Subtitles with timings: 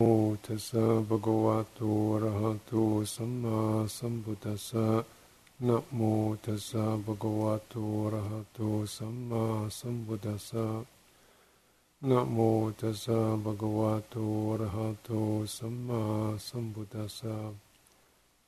[0.00, 0.04] โม
[0.44, 1.80] ตัสสะภะคะวะโต
[2.12, 2.72] อะระหะโต
[3.14, 3.58] สัมมา
[3.96, 4.86] สัมพุทธัสสะ
[5.66, 6.00] นะโม
[6.44, 8.58] ตัสสะภะคะวะโตอะระหะโต
[8.96, 9.44] สัมมา
[9.78, 10.66] สัมพุทธัสสะ
[12.08, 12.38] นะโม
[12.80, 14.14] ตัสสะภะคะวะโต
[14.48, 15.10] อะระหะโต
[15.56, 16.02] สัมมา
[16.46, 17.36] สัมพุทธัสสะ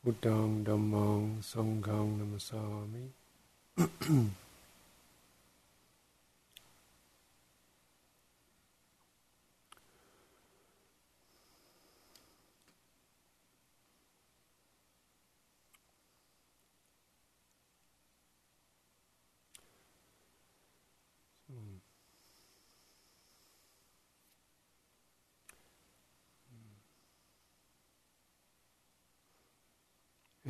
[0.00, 1.20] พุทธังธัมมัง
[1.50, 2.62] สังฆังนัมสา
[2.92, 3.04] มิ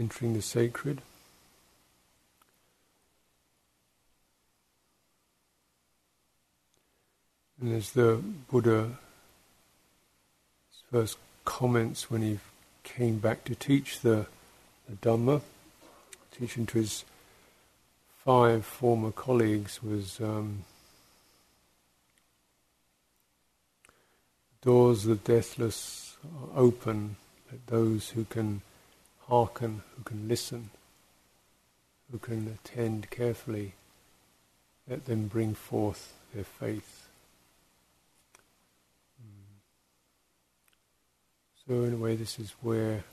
[0.08, 1.02] entering the sacred.
[7.60, 8.92] And as the Buddha
[10.90, 12.38] first comments when he
[12.84, 14.24] came back to teach the,
[14.88, 15.42] the Dhamma,
[16.32, 17.04] teaching to his
[18.24, 20.64] five former colleagues was um,
[24.62, 27.16] doors of the deathless are open,
[27.52, 28.62] let those who can
[29.28, 30.70] hearken, who can listen,
[32.10, 33.74] who can attend carefully,
[34.88, 37.08] let them bring forth their faith.
[39.22, 39.58] Mm.
[41.66, 43.04] So, in a way, this is where,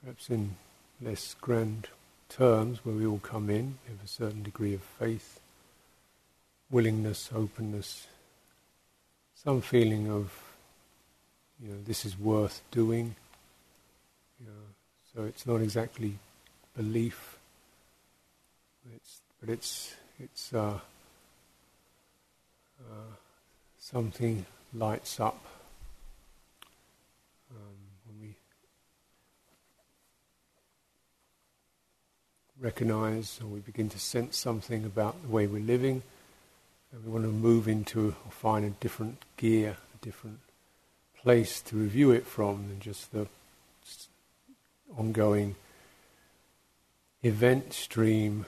[0.00, 0.56] perhaps in
[1.00, 1.88] less grand
[2.28, 5.40] terms, where we all come in, we have a certain degree of faith,
[6.70, 8.06] willingness, openness,
[9.34, 10.30] some feeling of,
[11.62, 13.14] you know, this is worth doing.
[14.38, 14.52] You know,
[15.14, 16.18] so it's not exactly
[16.76, 17.38] belief,
[18.94, 20.78] it's, but it's it's uh,
[22.80, 23.14] uh,
[23.78, 24.44] something
[24.74, 25.44] lights up
[27.50, 28.34] um, when we
[32.60, 36.02] recognize or we begin to sense something about the way we're living,
[36.92, 40.38] and we want to move into or find a different gear, a different
[41.20, 43.26] place to review it from than just the
[44.96, 45.56] ongoing
[47.22, 48.46] event stream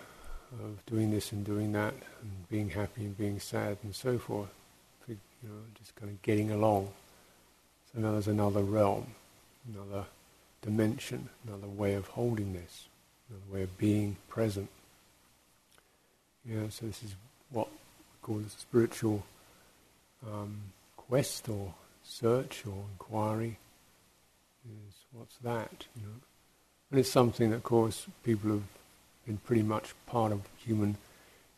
[0.52, 4.50] of doing this and doing that, and being happy and being sad and so forth.
[5.08, 6.88] You know, just kind of getting along.
[7.92, 9.08] So now there's another realm,
[9.68, 10.04] another
[10.60, 12.86] dimension, another way of holding this,
[13.28, 14.68] another way of being present.
[16.48, 17.14] Yeah, so this is
[17.50, 17.76] what we
[18.22, 19.24] call a spiritual
[20.24, 20.56] um,
[20.96, 21.74] quest or
[22.04, 23.58] search or inquiry.
[24.64, 25.86] Is what's that?
[25.96, 26.20] You know.
[26.92, 28.62] And it's something that, of course, people have
[29.26, 30.98] been pretty much part of human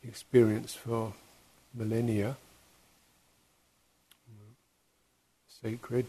[0.06, 1.12] experience for
[1.74, 2.36] millennia.
[5.60, 6.06] Sacred.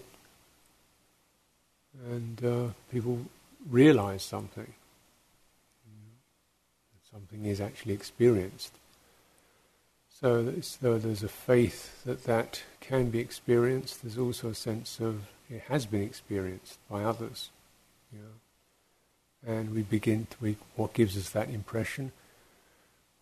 [2.07, 3.25] And uh, people
[3.67, 4.71] realize something.
[7.11, 8.73] Something is actually experienced.
[10.07, 10.43] So
[10.81, 15.61] though there's a faith that that can be experienced, there's also a sense of it
[15.61, 17.49] has been experienced by others.
[18.13, 18.44] You know
[19.45, 22.11] and we begin to, we, what gives us that impression.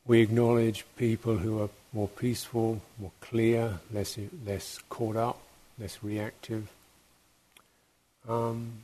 [0.06, 5.39] We acknowledge people who are more peaceful, more clear, less less caught up,
[5.79, 6.69] less reactive.
[8.28, 8.84] Um,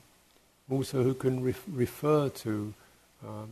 [0.70, 2.74] also, who can ref- refer to
[3.26, 3.50] um,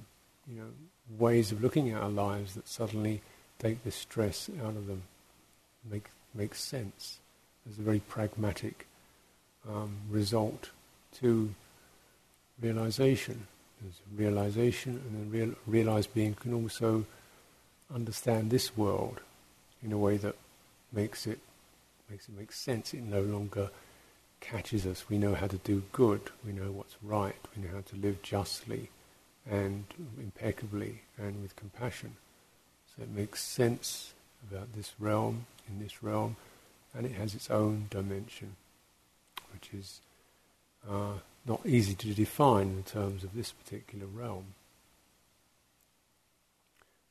[0.49, 0.69] you know
[1.17, 3.21] ways of looking at our lives that suddenly
[3.59, 5.03] take the stress out of them,
[5.89, 7.19] make make sense.
[7.65, 8.87] There's a very pragmatic
[9.67, 10.69] um, result
[11.19, 11.53] to
[12.61, 13.47] realization.
[13.81, 17.05] There's realization, and then real, realized being can also
[17.93, 19.21] understand this world
[19.83, 20.35] in a way that
[20.91, 21.39] makes it
[22.09, 22.93] makes it make sense.
[22.93, 23.69] It no longer
[24.39, 25.09] catches us.
[25.09, 26.21] We know how to do good.
[26.45, 27.35] We know what's right.
[27.55, 28.89] We know how to live justly
[29.49, 29.85] and
[30.19, 32.16] impeccably and with compassion.
[32.95, 34.13] So it makes sense
[34.49, 36.35] about this realm, in this realm,
[36.93, 38.55] and it has its own dimension,
[39.53, 40.01] which is
[40.90, 41.13] uh,
[41.47, 44.46] not easy to define in terms of this particular realm.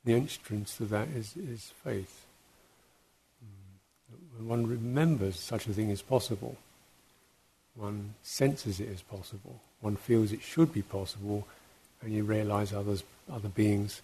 [0.05, 2.27] The entrance to that is, is faith.
[4.37, 6.57] When one remembers such a thing is possible,
[7.75, 11.47] one senses it is possible, one feels it should be possible,
[12.03, 14.03] and you realize others, other beings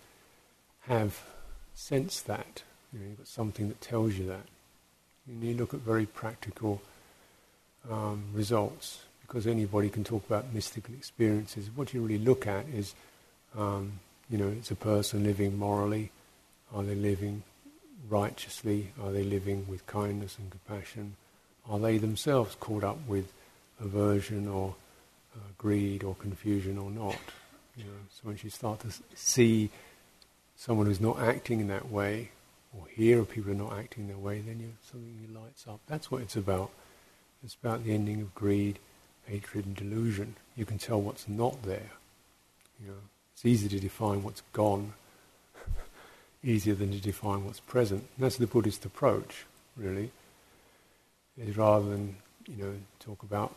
[0.80, 1.20] have
[1.74, 2.62] sensed that.
[2.92, 4.46] You you've got something that tells you that.
[5.28, 6.82] And you look at very practical
[7.88, 9.02] um, results
[9.32, 11.70] because anybody can talk about mystical experiences.
[11.74, 12.94] What you really look at is,
[13.56, 16.10] um, you know, it's a person living morally.
[16.74, 17.42] Are they living
[18.10, 18.92] righteously?
[19.02, 21.16] Are they living with kindness and compassion?
[21.70, 23.32] Are they themselves caught up with
[23.82, 24.74] aversion or
[25.34, 27.18] uh, greed or confusion or not.
[27.76, 29.70] You know, so once you start to see
[30.56, 32.30] someone who's not acting in that way,
[32.76, 35.66] or hear of people who are not acting in that way, then you, something lights
[35.68, 35.80] up.
[35.86, 36.70] That's what it's about.
[37.44, 38.78] It's about the ending of greed,
[39.26, 40.36] hatred, and delusion.
[40.56, 41.90] You can tell what's not there.
[42.80, 42.98] You know,
[43.32, 44.92] it's easy to define what's gone,
[46.44, 48.02] easier than to define what's present.
[48.16, 49.46] And that's the Buddhist approach,
[49.76, 50.10] really.
[51.38, 52.16] Is rather than
[52.46, 53.54] you know talk about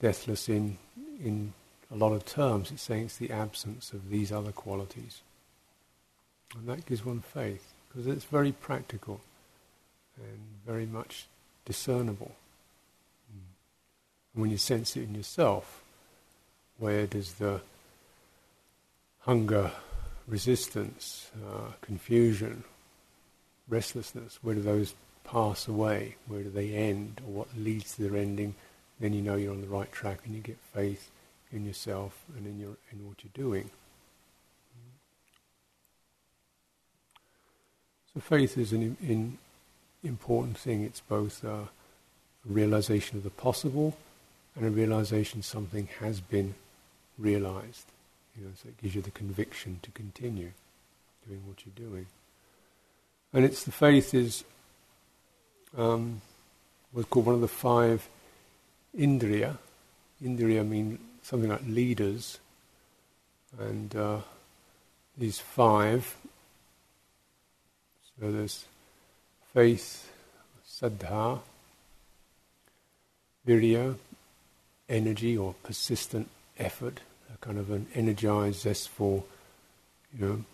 [0.00, 0.76] deathless in
[1.24, 1.54] in
[1.90, 5.22] a lot of terms, it's saying it's the absence of these other qualities,
[6.54, 9.20] and that gives one faith because it's very practical
[10.16, 11.26] and very much
[11.64, 12.32] discernible.
[14.34, 15.82] When you sense it in yourself,
[16.78, 17.60] where does the
[19.20, 19.70] hunger,
[20.26, 22.64] resistance, uh, confusion,
[23.68, 24.94] restlessness, where do those
[25.24, 26.16] pass away?
[26.26, 27.20] Where do they end?
[27.26, 28.54] Or what leads to their ending?
[29.00, 31.10] Then you know you're on the right track and you get faith
[31.52, 33.70] in yourself and in, your, in what you're doing.
[38.12, 39.38] So faith is an
[40.02, 40.82] important thing.
[40.82, 41.68] It's both a
[42.44, 43.96] realization of the possible
[44.56, 46.54] and a realization something has been
[47.18, 47.86] realized.
[48.36, 50.52] You know, so it gives you the conviction to continue
[51.26, 52.06] doing what you're doing.
[53.32, 54.44] And it's the faith is
[55.76, 56.20] um,
[57.10, 58.08] called one of the five
[58.96, 59.58] indriya.
[60.22, 62.38] Indriya mean something like leaders,
[63.58, 64.18] and uh,
[65.16, 66.16] these five.
[68.20, 68.66] So there's
[69.52, 70.10] faith,
[70.66, 71.40] saddha,
[73.46, 73.96] virya,
[74.88, 76.28] energy or persistent
[76.58, 77.00] effort,
[77.32, 79.26] a kind of an energized, zestful,
[80.16, 80.44] you know,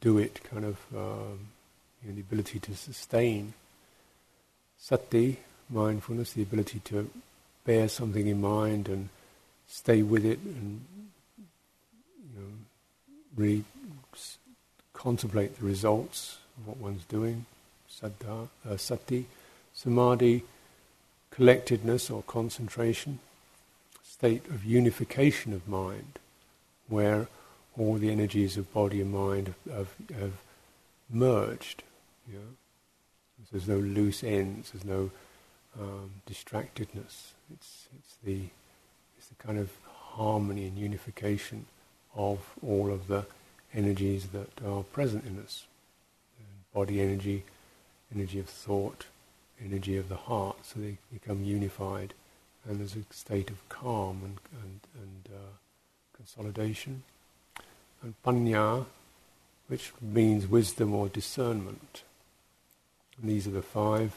[0.00, 1.38] do it kind of um,
[2.02, 3.54] you know, the ability to sustain.
[4.78, 5.38] Sati,
[5.70, 7.10] mindfulness, the ability to
[7.64, 9.08] bear something in mind and
[9.66, 10.84] stay with it and
[11.38, 12.48] you know,
[13.36, 13.64] really
[14.92, 17.46] contemplate the results of what one's doing.
[17.90, 19.26] Saddha, uh, sati,
[19.74, 20.44] samadhi,
[21.30, 23.18] collectedness or concentration,
[24.18, 26.18] state of unification of mind,
[26.88, 27.28] where
[27.78, 30.32] all the energies of body and mind have, have,
[31.10, 31.82] merged.
[32.26, 33.46] You know?
[33.52, 34.70] There's no loose ends.
[34.72, 35.10] There's no
[35.78, 37.32] um, distractedness.
[37.52, 38.48] It's it's the
[39.16, 39.70] it's the kind of
[40.16, 41.66] harmony and unification
[42.14, 43.26] of all of the
[43.74, 45.66] energies that are present in us.
[46.74, 47.44] Body energy,
[48.14, 49.06] energy of thought,
[49.64, 50.56] energy of the heart.
[50.64, 52.14] So they become unified,
[52.68, 55.52] and there's a state of calm and and, and uh,
[56.16, 57.02] consolidation.
[58.02, 58.86] And panya,
[59.68, 62.02] which means wisdom or discernment.
[63.20, 64.16] And these are the five.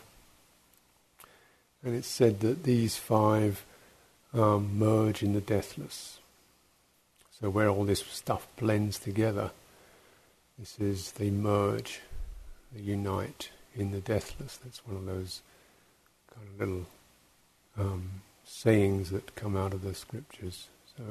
[1.83, 3.63] And it's said that these five
[4.33, 6.19] um, merge in the deathless.
[7.39, 9.51] So where all this stuff blends together,
[10.57, 12.01] this is they merge,
[12.73, 14.57] they unite in the deathless.
[14.57, 15.41] That's one of those
[16.35, 16.85] kind of little
[17.77, 18.09] um,
[18.49, 20.67] sayings that come out of the scriptures.
[20.97, 21.03] So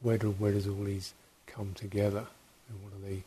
[0.00, 1.14] where do where does all these
[1.46, 2.26] come together,
[2.68, 3.22] and what are they?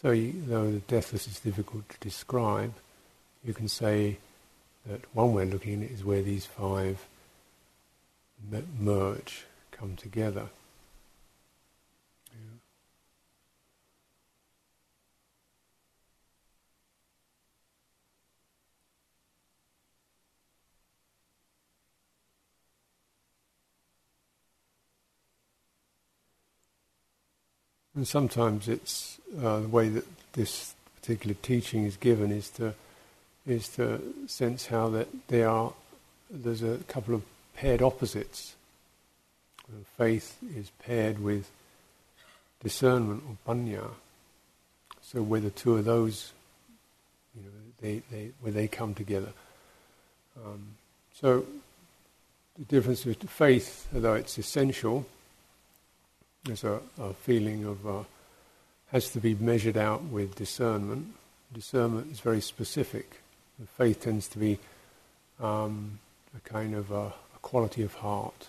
[0.00, 2.74] So you, though the deathless is difficult to describe,
[3.42, 4.18] you can say
[4.86, 7.06] that one way of looking at it is where these five
[8.78, 10.48] merge, come together.
[28.02, 32.74] And sometimes it's uh, the way that this particular teaching is given is to
[33.46, 35.72] is to sense how that there are
[36.28, 37.22] there's a couple of
[37.54, 38.56] paired opposites.
[39.96, 41.48] Faith is paired with
[42.60, 43.90] discernment or panya.
[45.02, 46.32] So where the two of those,
[47.36, 49.32] you know, they, they where they come together.
[50.44, 50.74] Um,
[51.14, 51.46] so
[52.58, 55.06] the difference with faith, although it's essential,
[56.44, 58.02] there's a, a feeling of uh,
[58.90, 61.14] has to be measured out with discernment.
[61.52, 63.20] Discernment is very specific.
[63.76, 64.58] Faith tends to be
[65.40, 65.98] um,
[66.36, 68.48] a kind of a, a, quality of heart,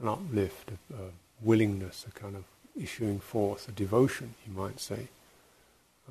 [0.00, 1.06] an uplift, a, a,
[1.40, 2.44] willingness, a kind of
[2.80, 5.08] issuing forth, a devotion, you might say.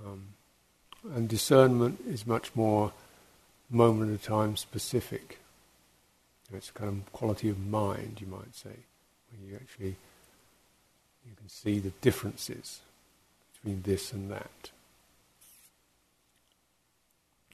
[0.05, 0.23] Um,
[1.13, 2.91] and discernment is much more
[3.69, 5.39] moment at a time specific.
[6.53, 9.95] It's a kind of quality of mind, you might say, where you actually
[11.27, 12.79] you can see the differences
[13.53, 14.71] between this and that.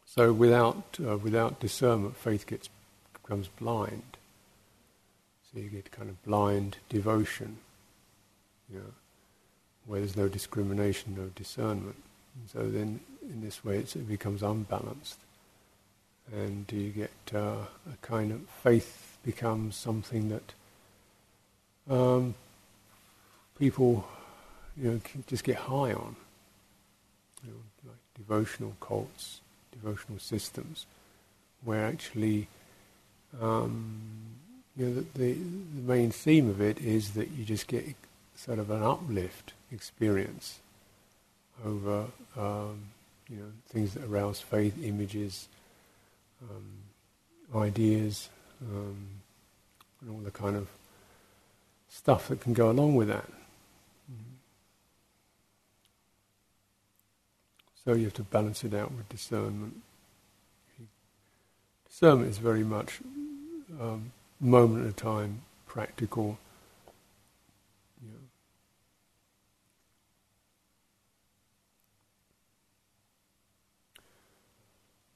[0.06, 2.70] So without uh, without discernment, faith gets
[3.14, 4.18] becomes blind.
[5.52, 7.58] So you get kind of blind devotion,
[8.72, 8.94] you know,
[9.88, 11.96] where there's no discrimination, no discernment.
[12.36, 15.20] And so then, in this way, it becomes unbalanced,
[16.32, 20.54] and you get uh, a kind of faith becomes something that
[21.90, 22.36] um,
[23.58, 24.08] people,
[24.78, 26.16] you know, just get high on,
[27.44, 27.58] you know,
[27.88, 29.42] like devotional cults,
[29.72, 30.86] devotional systems,
[31.64, 32.48] where actually,
[33.42, 34.02] um,
[34.76, 37.86] you know, the, the, the main theme of it is that you just get
[38.36, 40.60] sort of an uplift experience
[41.66, 42.06] over,
[42.38, 42.80] um,
[43.30, 45.48] you know, things that arouse faith, images,
[46.42, 48.30] um, ideas,
[48.62, 48.98] um,
[50.02, 50.68] and all the kind of
[51.90, 53.26] stuff that can go along with that.
[57.86, 59.82] So you have to balance it out with discernment.
[61.88, 63.02] Discernment is very much
[63.80, 66.38] um, moment at a time, practical.
[68.02, 68.18] You know.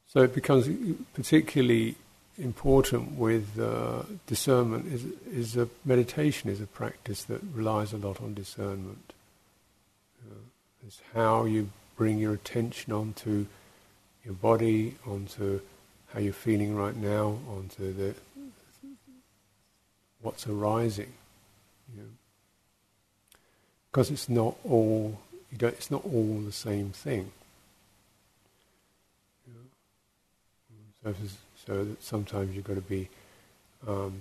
[0.07, 0.69] So it becomes
[1.13, 1.95] particularly
[2.37, 8.21] important with uh, discernment is is a meditation is a practice that relies a lot
[8.21, 9.13] on discernment.
[10.23, 10.41] You know,
[10.85, 13.47] it's how you bring your attention onto
[14.23, 15.59] your body, onto
[16.13, 18.15] how you're feeling right now, onto the
[20.21, 21.11] what's arising.
[21.93, 22.09] You know.
[23.91, 25.19] Because it's not all
[25.51, 27.31] you don't, it's not all the same thing.
[31.03, 31.13] So
[31.65, 33.07] so that sometimes you've got to be
[33.87, 34.13] um,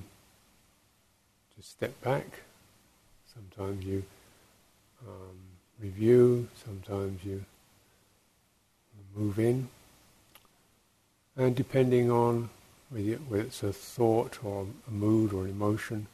[1.56, 2.26] just step back.
[3.34, 4.04] Sometimes you
[5.06, 5.36] um,
[5.80, 6.48] review.
[6.64, 7.44] Sometimes you
[9.16, 9.68] move in.
[11.36, 12.50] And depending on
[12.90, 16.06] whether it's a thought or a mood or an emotion,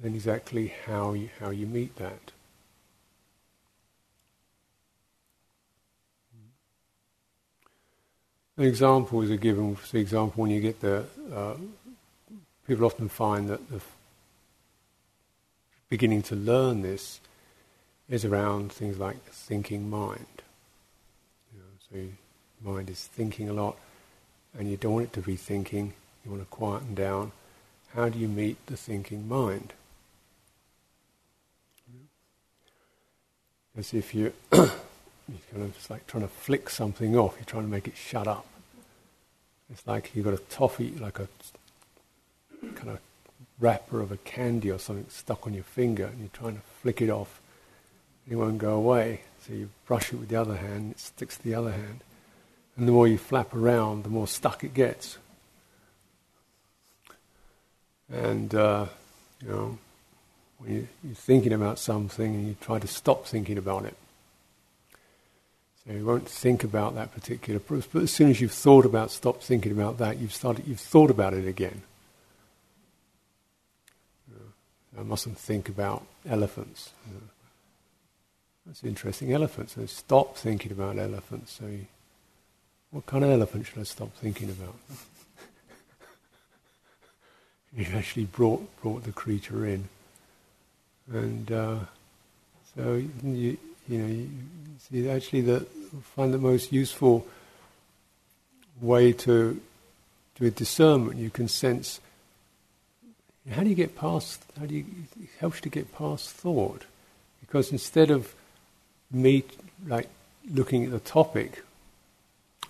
[0.00, 2.32] then exactly how you, how you meet that.
[8.56, 9.76] An example is a given.
[9.76, 11.54] For example, when you get the, uh,
[12.66, 13.80] people often find that the
[15.88, 17.20] beginning to learn this
[18.08, 20.41] is around things like thinking mind.
[21.92, 22.08] So your
[22.74, 23.76] mind is thinking a lot,
[24.58, 25.92] and you don't want it to be thinking.
[26.24, 27.32] You want to quieten down.
[27.94, 29.74] How do you meet the thinking mind?
[33.76, 34.68] As if you you're
[35.50, 37.34] kind of, it's like trying to flick something off.
[37.36, 38.46] You're trying to make it shut up.
[39.70, 41.28] It's like you've got a toffee, like a
[42.74, 43.00] kind of
[43.58, 47.02] wrapper of a candy or something stuck on your finger, and you're trying to flick
[47.02, 47.40] it off.
[48.28, 49.22] It won't go away.
[49.46, 52.00] So you brush it with the other hand, it sticks to the other hand.
[52.76, 55.18] And the more you flap around, the more stuck it gets.
[58.10, 58.86] And, uh,
[59.42, 59.78] you know,
[60.58, 63.96] when you, you're thinking about something and you try to stop thinking about it,
[65.84, 67.88] so you won't think about that particular process.
[67.92, 71.10] But as soon as you've thought about, stop thinking about that, you've started, you've thought
[71.10, 71.82] about it again.
[74.28, 76.90] You know, I mustn't think about elephants.
[77.08, 77.20] You know.
[78.66, 79.74] That's interesting, elephants.
[79.74, 81.52] So stop thinking about elephants.
[81.52, 81.86] So, you,
[82.90, 84.74] what kind of elephant should I stop thinking about?
[87.76, 89.88] You've actually brought brought the creature in,
[91.10, 91.78] and uh,
[92.76, 93.56] so you
[93.88, 94.30] you know, you
[94.78, 95.60] see, actually, the
[96.14, 97.26] find the most useful
[98.80, 99.60] way to
[100.36, 101.18] do a discernment.
[101.18, 102.00] You can sense
[103.50, 104.44] how do you get past?
[104.58, 104.84] How do you
[105.20, 106.84] it helps you to get past thought?
[107.40, 108.34] Because instead of
[109.12, 109.44] me
[109.86, 110.08] like
[110.50, 111.62] looking at the topic,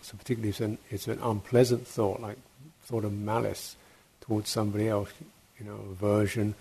[0.00, 2.38] so particularly if it's an, it's an unpleasant thought, like
[2.84, 3.76] thought of malice
[4.20, 5.11] towards somebody else,
[5.58, 6.54] you know, aversion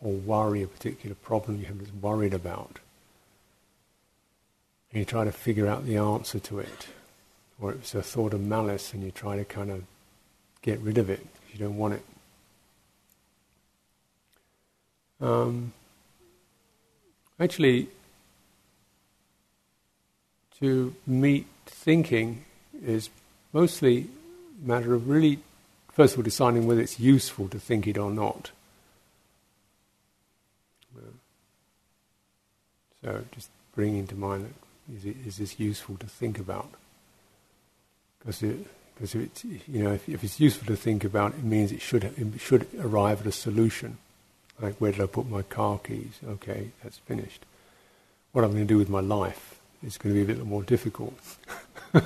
[0.00, 2.78] or worry, a particular problem you have worried about
[4.92, 6.88] and you try to figure out the answer to it.
[7.60, 9.84] Or it's a thought of malice and you try to kind of
[10.62, 12.02] get rid of it you don't want it.
[15.20, 15.72] Um,
[17.38, 17.88] actually,
[20.60, 22.44] to meet thinking
[22.84, 23.10] is
[23.52, 24.08] mostly
[24.62, 25.38] a matter of really,
[25.92, 28.50] first of all, deciding whether it's useful to think it or not.
[33.02, 36.68] So just bringing to mind that is, it, is this useful to think about?
[38.20, 38.58] Because it,
[38.94, 42.04] because it's, you know, if, if, it's useful to think about, it means it should
[42.04, 43.98] it should arrive at a solution.
[44.60, 46.20] Like where did I put my car keys?
[46.24, 47.44] Okay, that's finished.
[48.30, 50.46] What am I'm going to do with my life is going to be a little
[50.46, 51.14] more difficult.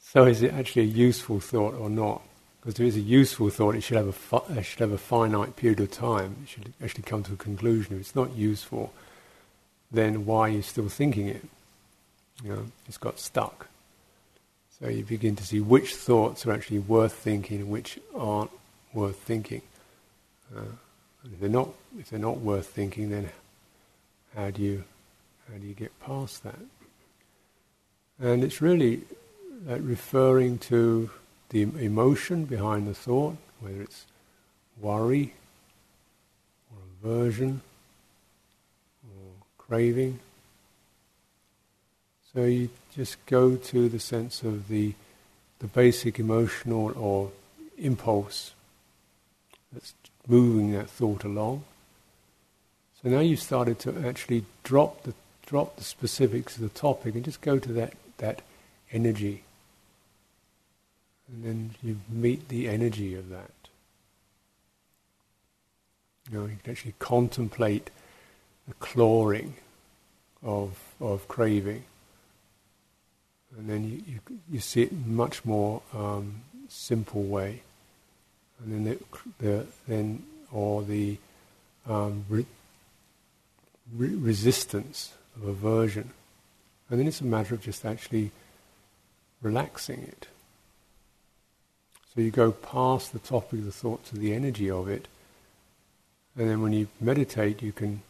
[0.00, 2.22] so is it actually a useful thought or not?
[2.60, 4.98] Because there is a useful thought, it should have a fi- it should have a
[4.98, 6.36] finite period of time.
[6.44, 7.96] It should actually come to a conclusion.
[7.96, 8.92] If it's not useful,
[9.90, 11.44] then why are you still thinking it?
[12.44, 13.68] You know, it's got stuck.
[14.78, 18.50] So you begin to see which thoughts are actually worth thinking and which aren't
[18.92, 19.62] worth thinking.
[20.56, 20.62] Uh,
[21.24, 23.30] if they're not, if they're not worth thinking, then
[24.36, 24.84] how do you
[25.52, 26.58] how do you get past that?
[28.18, 29.02] And it's really
[29.66, 31.10] like referring to
[31.50, 34.06] the emotion behind the thought, whether it's
[34.80, 35.34] worry
[36.70, 37.60] or aversion
[39.04, 40.20] or craving.
[42.32, 44.94] So you just go to the sense of the
[45.58, 47.30] the basic emotional or
[47.78, 48.52] impulse
[49.72, 49.94] that's
[50.26, 51.62] moving that thought along.
[53.00, 55.14] So now you've started to actually drop the
[55.52, 58.40] drop the specifics of the topic and just go to that, that
[58.90, 59.44] energy.
[61.28, 63.50] And then you meet the energy of that.
[66.30, 67.90] You know, you can actually contemplate
[68.66, 69.56] the clawing
[70.42, 71.84] of of craving,
[73.58, 77.60] and then you you, you see it in much more um, simple way,
[78.58, 78.98] and then the,
[79.44, 81.18] the then or the
[81.86, 82.46] um, re-
[83.94, 86.10] resistance of aversion.
[86.88, 88.30] And then it's a matter of just actually
[89.40, 90.28] relaxing it.
[92.14, 95.08] So you go past the topic of the thought to the energy of it,
[96.36, 98.02] and then when you meditate, you can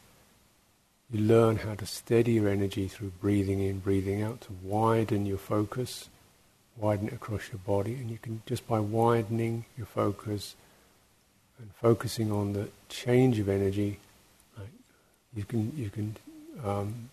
[1.12, 5.38] you learn how to steady your energy through breathing in, breathing out, to widen your
[5.38, 6.08] focus,
[6.76, 10.56] widen it across your body, and you can just by widening your focus
[11.58, 13.98] and focusing on the change of energy,
[15.34, 16.16] you can you can
[16.64, 17.10] um,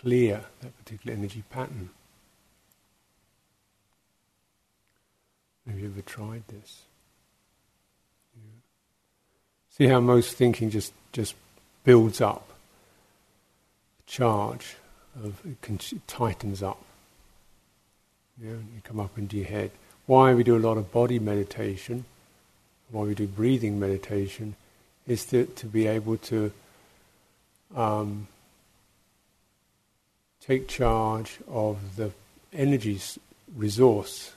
[0.00, 1.90] clear that particular energy pattern.
[5.68, 6.82] Have you ever tried this?
[8.34, 8.60] Yeah.
[9.76, 11.34] See how most thinking just, just
[11.84, 12.48] builds up.
[13.98, 14.76] The charge
[15.22, 16.82] of it, can, it tightens up.
[18.42, 19.70] Yeah, you come up into your head.
[20.06, 22.06] Why we do a lot of body meditation,
[22.90, 24.54] why we do breathing meditation,
[25.06, 26.52] is to, to be able to
[27.76, 28.28] um,
[30.48, 32.10] take charge of the
[32.54, 32.98] energy
[33.54, 34.32] resource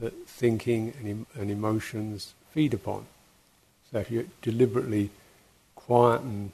[0.00, 3.06] that thinking and, em- and emotions feed upon.
[3.90, 5.10] So if you deliberately
[5.76, 6.52] quieten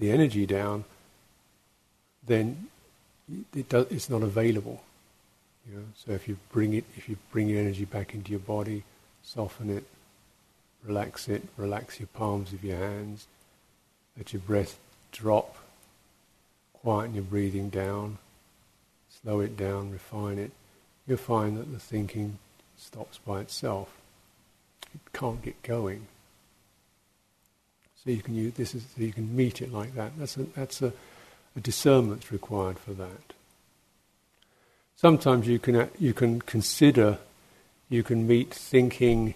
[0.00, 0.84] the energy down,
[2.26, 2.66] then
[3.54, 4.82] it does, it's not available.
[5.68, 5.84] You know?
[6.04, 8.82] So if you bring it, if you bring your energy back into your body,
[9.22, 9.84] soften it,
[10.84, 13.28] relax it, relax your palms of your hands,
[14.16, 14.80] let your breath
[15.12, 15.56] drop,
[16.72, 18.18] quieten your breathing down,
[19.22, 20.50] slow it down, refine it,
[21.06, 22.38] you'll find that the thinking
[22.76, 23.96] stops by itself.
[24.94, 26.06] It can't get going.
[28.02, 30.12] So you can use this is so you can meet it like that.
[30.18, 30.92] That's a that's a,
[31.56, 33.32] a discernment required for that.
[34.96, 37.18] Sometimes you can you can consider
[37.88, 39.34] you can meet thinking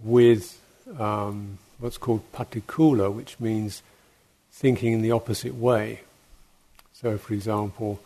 [0.00, 0.60] with
[0.98, 3.82] um, what's called patikula, which means
[4.50, 6.00] thinking in the opposite way.
[6.92, 8.00] So, for example,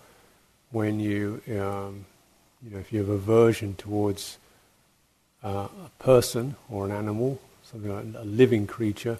[0.72, 2.04] when you, um,
[2.62, 4.38] you know, if you have aversion towards
[5.44, 9.18] uh, a person or an animal, something like a living creature,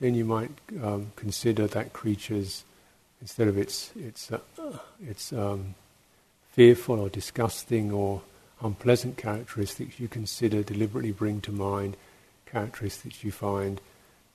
[0.00, 0.50] then you might
[0.82, 2.64] um, consider that creature's
[3.20, 4.40] instead of its its uh,
[5.06, 5.74] its um,
[6.52, 8.22] fearful or disgusting or
[8.62, 11.96] unpleasant characteristics, you consider deliberately bring to mind
[12.46, 13.80] characteristics you find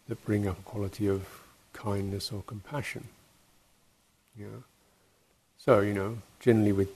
[0.07, 1.27] that bring up a quality of
[1.73, 3.07] kindness or compassion.
[4.37, 4.63] Know?
[5.65, 6.89] So, you know, generally with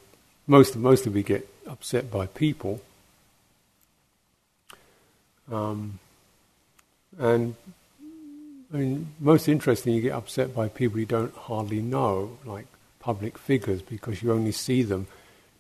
[0.46, 2.80] most mostly we get upset by people.
[5.52, 5.98] Um,
[7.18, 7.56] and
[8.72, 12.68] I mean, most interesting, you get upset by people you don't hardly know, like
[13.00, 15.08] public figures, because you only see them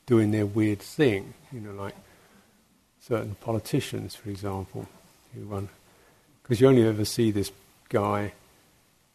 [0.05, 1.33] doing their weird thing.
[1.51, 1.95] You know, like
[3.01, 4.87] certain politicians, for example,
[5.33, 5.69] who run,
[6.43, 7.51] because you only ever see this
[7.89, 8.33] guy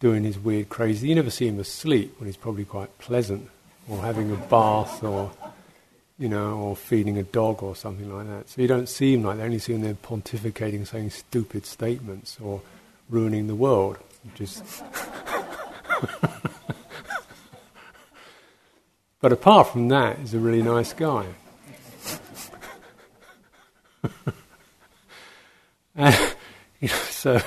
[0.00, 1.09] doing his weird, crazy.
[1.09, 3.48] You never see him asleep when he's probably quite pleasant,
[3.88, 5.31] or having a bath, or
[6.18, 8.49] you know, or feeding a dog or something like that.
[8.49, 9.38] So you don't see him like.
[9.38, 12.62] You only see him there pontificating, saying stupid statements, or
[13.09, 13.99] ruining the world.
[19.25, 21.25] But apart from that, he's a really nice guy.
[25.97, 26.14] and,
[26.79, 27.40] you know, so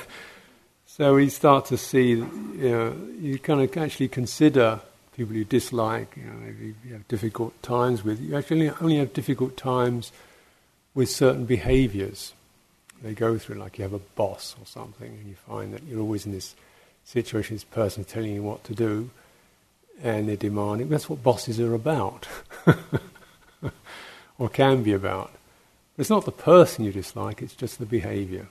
[0.87, 2.25] so we start to see, you
[2.57, 4.79] know, you kind of actually consider
[5.17, 8.21] people you dislike, you know, you have difficult times with.
[8.21, 10.11] You actually only have difficult times
[10.93, 12.33] with certain behaviours.
[13.01, 13.55] they go through.
[13.55, 16.55] Like you have a boss or something, and you find that you're always in this
[17.03, 17.55] situation.
[17.55, 19.09] This person telling you what to do,
[20.03, 20.89] and they're demanding.
[20.89, 22.27] That's what bosses are about,
[24.37, 25.31] or can be about.
[25.97, 28.49] It's not the person you dislike; it's just the behaviour.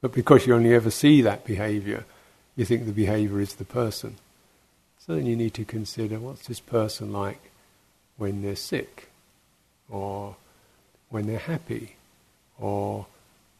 [0.00, 2.04] But because you only ever see that behaviour,
[2.56, 4.16] you think the behaviour is the person.
[4.98, 7.50] So then you need to consider what's this person like
[8.16, 9.08] when they're sick,
[9.88, 10.36] or
[11.10, 11.96] when they're happy,
[12.58, 13.06] or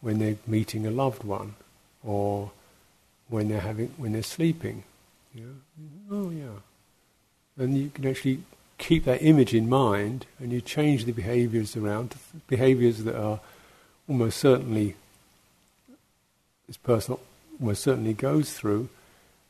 [0.01, 1.55] when they're meeting a loved one,
[2.03, 2.51] or
[3.27, 4.83] when they're having when they're sleeping.
[6.09, 6.59] Oh yeah.
[7.57, 8.43] And you can actually
[8.77, 13.39] keep that image in mind and you change the behaviors around to behaviors that are
[14.07, 14.95] almost certainly
[16.67, 17.17] this person
[17.59, 18.89] almost certainly goes through,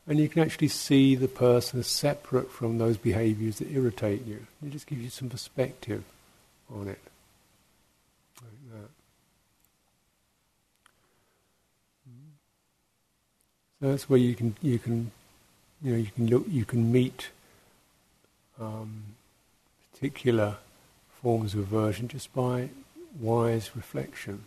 [0.06, 4.46] and you can actually see the person as separate from those behaviors that irritate you.
[4.64, 6.04] It just gives you some perspective
[6.72, 7.00] on it.
[8.40, 8.88] Like that.
[13.80, 15.10] So that's where you can you can
[15.82, 17.30] you know you can look you can meet
[18.58, 19.02] um,
[19.92, 20.56] particular
[21.22, 22.70] forms of aversion just by
[23.18, 24.44] wise reflection.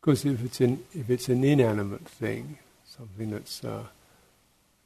[0.00, 3.84] Because if it's an if it's an inanimate thing, something that's uh,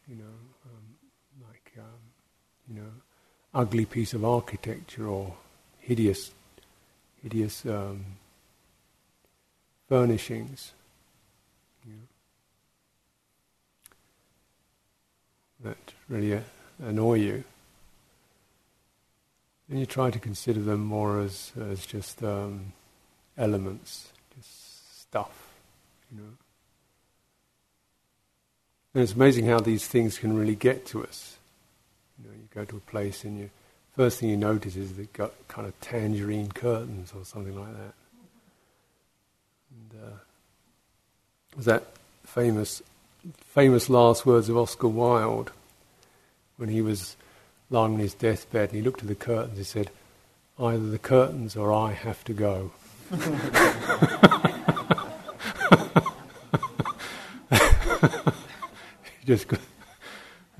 [0.08, 0.24] you know
[0.66, 2.00] um, like um,
[2.68, 2.90] you know
[3.54, 5.34] ugly piece of architecture or
[5.78, 6.32] hideous
[7.22, 8.04] hideous um,
[9.88, 10.72] furnishings,
[11.86, 12.08] you know,
[15.70, 16.40] that really uh,
[16.82, 17.44] annoy you,
[19.70, 22.72] and you try to consider them more as as just um,
[23.38, 24.08] elements
[25.14, 25.54] stuff,
[26.10, 26.32] you know.
[28.92, 31.36] And it's amazing how these things can really get to us.
[32.18, 33.50] You know, you go to a place and you
[33.94, 37.94] first thing you notice is they've got kind of tangerine curtains or something like that.
[39.70, 40.16] And uh,
[41.56, 41.84] was that
[42.24, 42.82] famous
[43.46, 45.52] famous last words of Oscar Wilde
[46.56, 47.14] when he was
[47.70, 49.50] lying on his deathbed and he looked at the curtains.
[49.50, 49.90] And he said,
[50.58, 52.72] "Either the curtains or I have to go."
[59.24, 59.60] he just got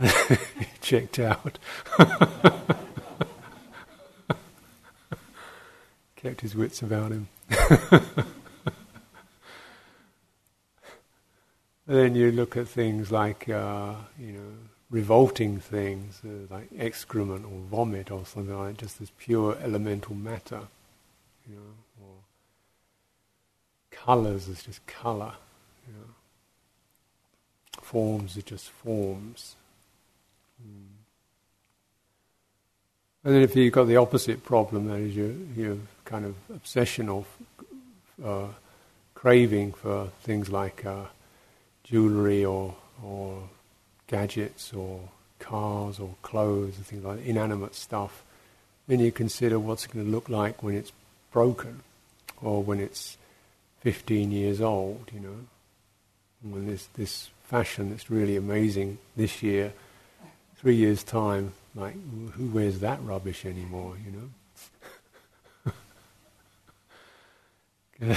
[0.80, 1.58] checked out.
[6.16, 7.28] Kept his wits about him.
[11.86, 14.54] then you look at things like, uh, you know,
[14.88, 20.14] revolting things uh, like excrement or vomit or something like that, just as pure elemental
[20.14, 20.60] matter,
[21.46, 22.14] you know, or
[23.90, 25.34] colours as just colour,
[25.86, 26.13] you know
[27.84, 29.56] forms are just forms.
[30.60, 30.94] Mm.
[33.24, 37.08] And then if you've got the opposite problem, that is your, your kind of obsession
[37.08, 37.24] or
[38.24, 38.48] uh,
[39.14, 41.04] craving for things like uh,
[41.84, 43.48] jewellery or, or
[44.06, 45.00] gadgets or
[45.38, 48.22] cars or clothes and things like that, inanimate stuff,
[48.86, 50.92] then you consider what's it going to look like when it's
[51.32, 51.80] broken
[52.42, 53.16] or when it's
[53.80, 55.36] 15 years old, you know,
[56.42, 59.72] when this, this fashion that's really amazing this year,
[60.56, 61.94] three years' time, like,
[62.32, 64.28] who wears that rubbish anymore, you know?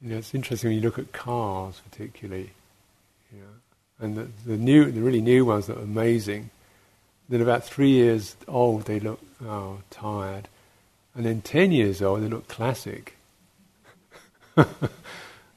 [0.00, 2.50] you know, it's interesting when you look at cars, particularly,
[3.32, 3.46] you know,
[3.98, 6.50] and the, the new, the really new ones that are amazing.
[7.28, 10.48] Then about three years old, they look oh tired,
[11.14, 13.16] and then ten years old, they look classic.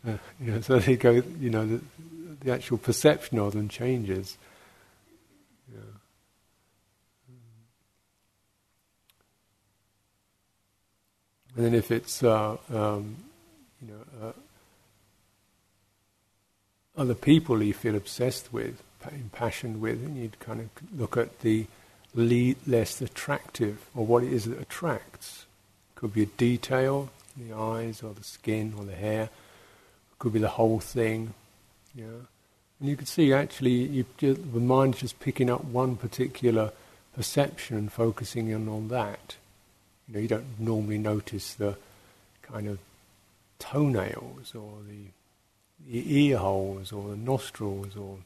[0.07, 1.81] Uh, you know, so they go, you know, the,
[2.41, 4.37] the, actual perception of them changes.
[5.71, 5.79] Yeah.
[11.55, 13.17] And then if it's, uh, um,
[13.81, 14.31] you know, uh,
[17.01, 18.81] other people you feel obsessed with,
[19.11, 21.65] impassioned with, and you'd kind of look at the
[22.15, 25.45] less attractive, or what it is that attracts.
[25.95, 29.29] Could be a detail, the eyes, or the skin, or the hair
[30.19, 31.33] could be the whole thing.
[31.95, 32.05] Yeah.
[32.79, 36.71] And you can see actually you, the mind just picking up one particular
[37.15, 39.35] perception and focusing in on that.
[40.07, 41.75] You know, you don't normally notice the
[42.41, 42.79] kind of
[43.59, 48.17] toenails or the, the ear holes or the nostrils or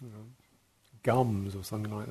[0.00, 0.24] you know,
[1.02, 2.08] gums or something like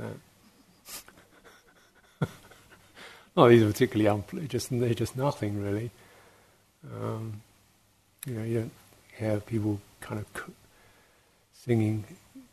[2.19, 2.27] that.
[3.37, 4.51] oh, these are particularly unpleasant.
[4.51, 5.91] Just they're just nothing really.
[6.95, 7.41] Um,
[8.25, 8.71] You know, you don't
[9.17, 10.51] have people kind of
[11.53, 12.05] singing,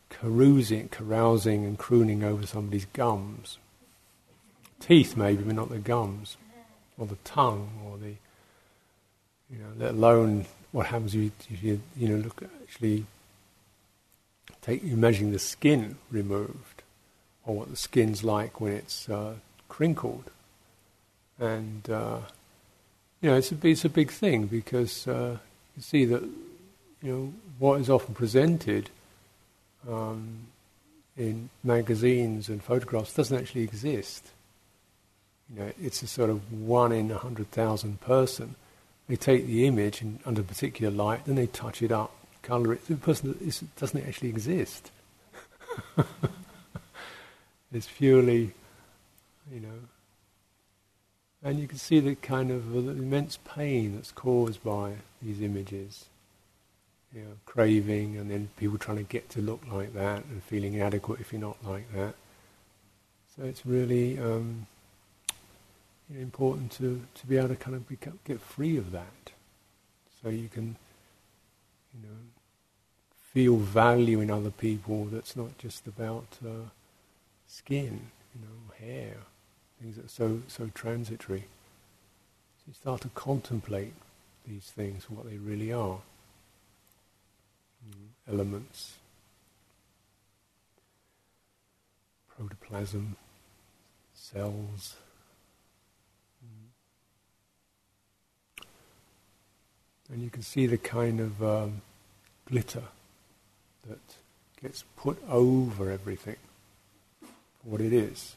[0.08, 3.58] carousing, carousing and crooning over somebody's gums.
[4.80, 6.36] Teeth maybe, but not the gums,
[6.98, 8.14] or the tongue, or the,
[9.50, 13.04] you know, let alone what happens if you, if you, you know, look actually
[14.62, 16.82] take imagine the skin removed,
[17.44, 19.34] or what the skin's like when it's uh,
[19.68, 20.30] crinkled,
[21.38, 22.18] and uh,
[23.20, 25.38] you know it's a it's a big thing because uh,
[25.80, 26.22] see that
[27.02, 28.90] you know what is often presented
[29.88, 30.46] um,
[31.16, 34.28] in magazines and photographs doesn't actually exist.
[35.52, 38.54] You know, it's a sort of one in a hundred thousand person.
[39.08, 42.86] They take the image and under particular light, then they touch it up, colour it.
[42.86, 43.36] The person
[43.76, 44.92] doesn't actually exist.
[47.72, 48.52] it's purely,
[49.52, 49.78] you know,
[51.42, 56.06] and you can see the kind of immense pain that's caused by these images
[57.14, 60.74] you know, craving, and then people trying to get to look like that and feeling
[60.74, 62.14] inadequate if you're not like that.
[63.36, 64.66] So it's really um,
[66.08, 69.32] you know, important to, to be able to kind of become, get free of that,
[70.22, 70.76] so you can,
[71.94, 72.16] you know,
[73.32, 75.06] feel value in other people.
[75.06, 76.68] That's not just about uh,
[77.48, 78.00] skin,
[78.34, 79.16] you know, hair,
[79.80, 81.44] things that are so so transitory.
[82.58, 83.94] So you start to contemplate
[84.46, 86.00] these things, what they really are
[88.28, 88.94] elements,
[92.36, 93.16] protoplasm,
[94.14, 94.94] cells.
[100.12, 101.82] And you can see the kind of um,
[102.48, 102.82] glitter
[103.88, 104.00] that
[104.60, 106.36] gets put over everything
[107.62, 108.34] what it is.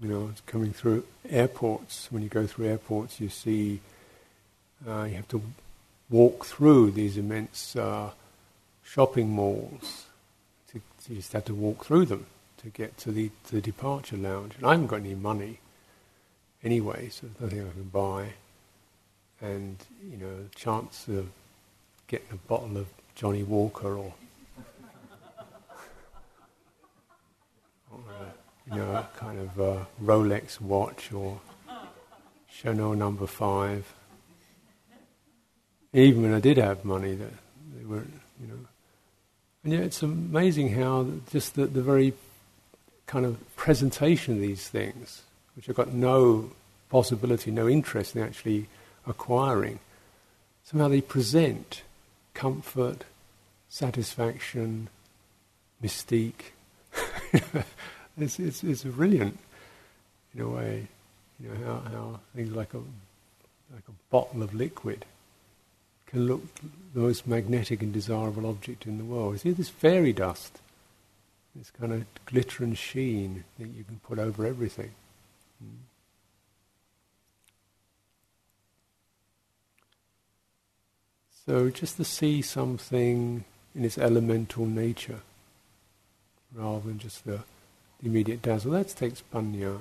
[0.00, 2.08] You know, it's coming through airports.
[2.10, 3.80] When you go through airports, you see
[4.86, 5.42] uh, you have to
[6.08, 8.10] walk through these immense uh,
[8.84, 10.06] shopping malls.
[10.72, 12.26] To, you just have to walk through them
[12.58, 14.54] to get to the, to the departure lounge.
[14.56, 15.58] And I haven't got any money
[16.62, 18.34] anyway, so there's nothing I can buy.
[19.40, 19.76] And,
[20.10, 21.28] you know, the chance of
[22.08, 24.14] getting a bottle of Johnnie Walker or
[28.70, 31.40] you know, a kind of a Rolex watch or
[32.50, 33.92] Chanel number five.
[35.92, 37.32] Even when I did have money, that
[37.76, 38.58] they weren't, you know.
[39.64, 42.12] And yet it's amazing how just the, the very
[43.06, 45.22] kind of presentation of these things,
[45.56, 46.50] which I've got no
[46.90, 48.66] possibility, no interest in actually
[49.06, 49.78] acquiring,
[50.64, 51.82] somehow they present
[52.34, 53.04] comfort,
[53.68, 54.88] satisfaction,
[55.82, 56.52] mystique.
[58.18, 59.38] It's, it's, it's brilliant
[60.34, 60.88] in a way,
[61.40, 65.04] you know, how, how things like a, like a bottle of liquid
[66.06, 66.42] can look
[66.94, 69.34] the most magnetic and desirable object in the world.
[69.34, 70.58] You see this fairy dust,
[71.54, 74.90] this kind of glitter and sheen that you can put over everything.
[81.46, 85.20] So just to see something in its elemental nature,
[86.54, 87.40] rather than just the
[88.00, 88.72] the immediate dazzle.
[88.72, 89.80] That takes panya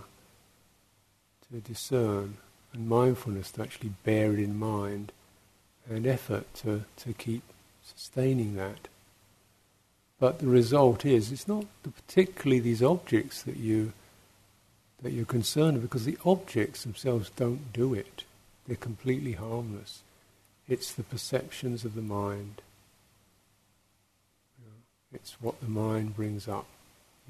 [1.52, 2.38] to discern
[2.74, 5.12] and mindfulness to actually bear it in mind
[5.90, 7.44] and effort to, to keep
[7.84, 8.88] sustaining that.
[10.20, 13.94] But the result is it's not the, particularly these objects that you
[15.04, 18.24] that you're concerned because the objects themselves don't do it.
[18.66, 20.02] They're completely harmless.
[20.68, 22.62] It's the perceptions of the mind.
[25.14, 26.66] It's what the mind brings up.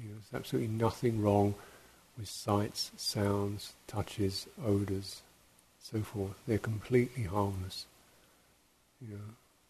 [0.00, 1.54] You know, there's absolutely nothing wrong
[2.16, 5.22] with sights, sounds, touches, odours,
[5.82, 6.34] so forth.
[6.46, 7.86] They're completely harmless.
[9.00, 9.22] You know,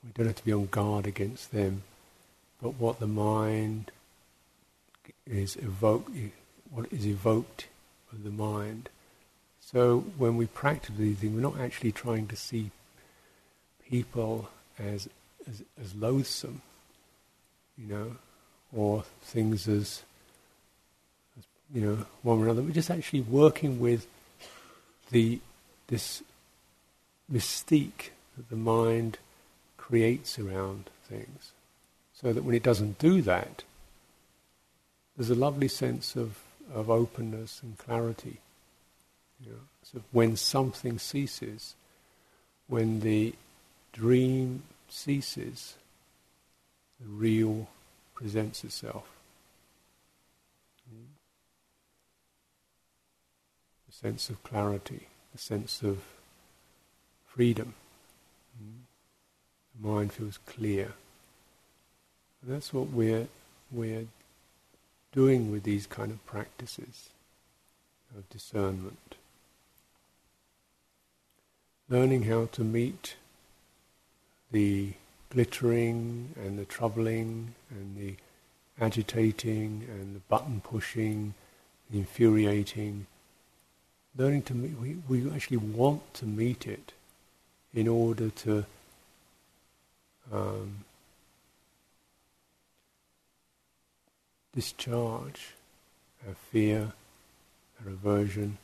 [0.05, 1.83] we don't have to be on guard against them.
[2.63, 3.91] But what the mind
[5.27, 6.11] is evoked,
[6.71, 7.69] what is evoked
[8.13, 8.89] of the mind.
[9.61, 12.71] So when we practice these things, we're not actually trying to see
[13.89, 15.09] people as
[15.49, 16.63] as, as loathsome,
[17.77, 18.17] you know,
[18.75, 20.03] or things as
[21.73, 22.63] you know, one or another.
[22.63, 24.07] We're just actually working with
[25.11, 25.41] the
[25.89, 26.23] this
[27.33, 29.19] mystique that the mind
[29.77, 31.53] creates around things,
[32.13, 33.65] so that when it doesn't do that,
[35.17, 36.39] there's a lovely sense of,
[36.73, 38.39] of openness and clarity.
[39.45, 39.59] You know?
[39.83, 41.75] So when something ceases,
[42.69, 43.35] when the
[43.93, 45.75] dream ceases,
[47.01, 47.69] the real
[48.15, 49.09] presents itself.
[50.93, 51.07] Mm.
[53.87, 55.99] the sense of clarity, a sense of
[57.27, 57.75] freedom.
[59.81, 60.93] The mind feels clear.
[62.43, 63.27] And that's what we're,
[63.73, 64.07] we're
[65.13, 67.09] doing with these kind of practices
[68.17, 69.17] of discernment.
[71.89, 73.17] Learning how to meet
[74.53, 74.93] the
[75.31, 78.15] glittering and the troubling and the
[78.81, 81.35] agitating and the button pushing,
[81.91, 83.07] the infuriating.
[84.17, 86.93] Learning to meet, we, we actually want to meet it
[87.73, 88.65] in order to
[90.33, 90.85] um,
[94.55, 95.55] discharge
[96.27, 96.93] our fear,
[97.85, 98.59] our aversion,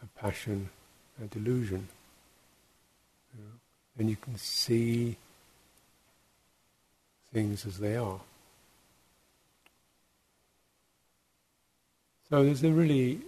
[0.00, 0.68] our passion,
[1.20, 1.88] our delusion.
[3.98, 5.16] And you can see
[7.32, 8.20] things as they are.
[12.28, 13.20] So there's a really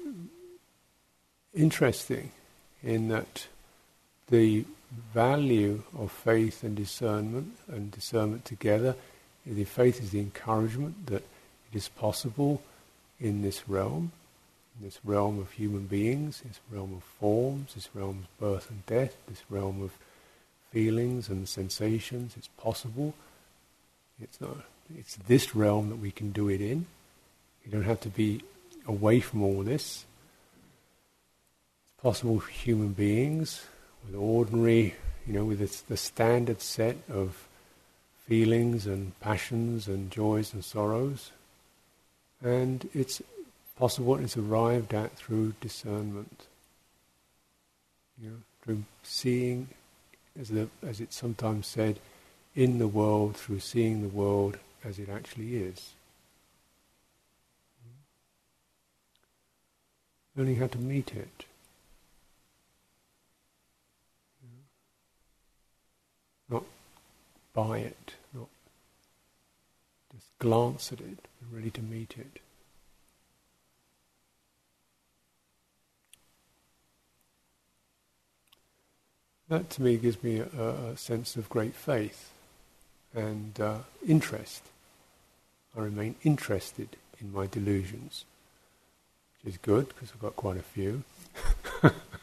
[1.56, 2.30] interesting
[2.82, 3.46] in that
[4.28, 4.64] the
[5.12, 8.94] value of faith and discernment and discernment together,
[9.46, 11.22] is the faith is the encouragement that
[11.72, 12.62] it is possible
[13.18, 14.12] in this realm,
[14.78, 18.84] in this realm of human beings, this realm of forms, this realm of birth and
[18.86, 19.92] death, this realm of
[20.70, 22.34] feelings and sensations.
[22.36, 23.14] It's possible.
[24.20, 24.56] It's not.
[24.96, 26.86] It's this realm that we can do it in.
[27.64, 28.42] You don't have to be
[28.86, 30.04] away from all this.
[32.06, 33.66] Possible for human beings
[34.04, 34.94] with ordinary,
[35.26, 37.48] you know, with the standard set of
[38.28, 41.32] feelings and passions and joys and sorrows.
[42.40, 43.20] And it's
[43.76, 46.46] possible, it's arrived at through discernment.
[48.22, 49.66] You know, through seeing,
[50.40, 51.98] as, the, as it's sometimes said,
[52.54, 55.94] in the world, through seeing the world as it actually is.
[60.36, 61.46] Learning how to meet it.
[66.48, 66.64] Not
[67.52, 68.48] buy it, not
[70.12, 72.40] just glance at it, but ready to meet it.
[79.48, 82.32] That to me gives me a, a sense of great faith
[83.14, 84.62] and uh, interest.
[85.76, 86.88] I remain interested
[87.20, 88.24] in my delusions,
[89.42, 91.04] which is good because I've got quite a few.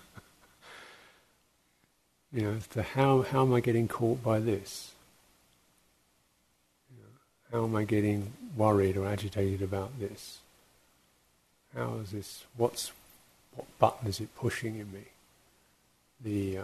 [2.34, 4.91] you know, how, how am I getting caught by this?
[6.91, 10.39] You know, how am I getting worried or agitated about this?
[11.76, 12.43] How is this?
[12.58, 12.91] What's
[13.56, 15.04] what button is it pushing in me?
[16.22, 16.63] The uh,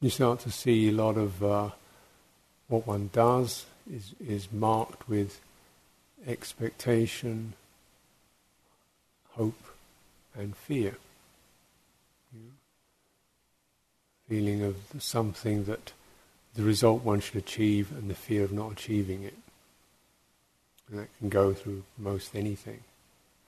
[0.00, 1.70] you start to see a lot of uh,
[2.68, 5.40] what one does is, is marked with
[6.26, 7.54] expectation,
[9.32, 9.62] hope,
[10.36, 10.96] and fear.
[14.28, 15.92] Feeling of something that
[16.54, 19.34] the result one should achieve and the fear of not achieving it.
[20.88, 22.80] And that can go through most anything.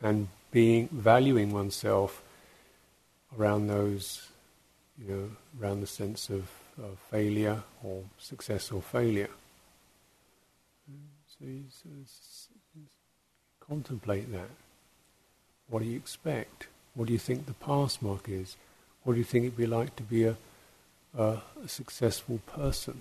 [0.03, 2.23] And being valuing oneself
[3.39, 4.29] around those,
[4.99, 9.31] you know, around the sense of, of failure or success or failure.
[11.27, 11.65] So you
[13.61, 14.51] contemplate that.
[15.69, 16.69] What do you expect?
[16.95, 18.57] What do you think the pass mark is?
[19.03, 20.37] What do you think it'd be like to be a
[21.17, 23.01] a, a successful person.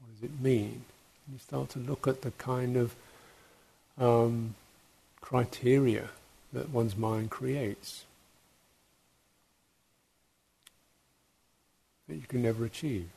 [0.00, 0.84] What does it mean?
[1.26, 2.94] And you start to look at the kind of
[3.98, 4.54] um,
[5.20, 6.08] criteria
[6.52, 8.04] that one's mind creates
[12.08, 13.08] that you can never achieve.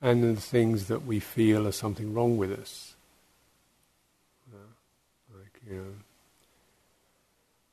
[0.00, 2.94] And the things that we feel are something wrong with us.
[4.52, 5.92] Uh, like, you know,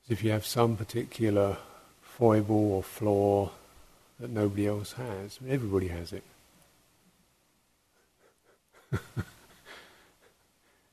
[0.09, 1.57] if you have some particular
[2.03, 3.49] foible or flaw
[4.19, 5.39] that nobody else has.
[5.47, 6.23] Everybody has it.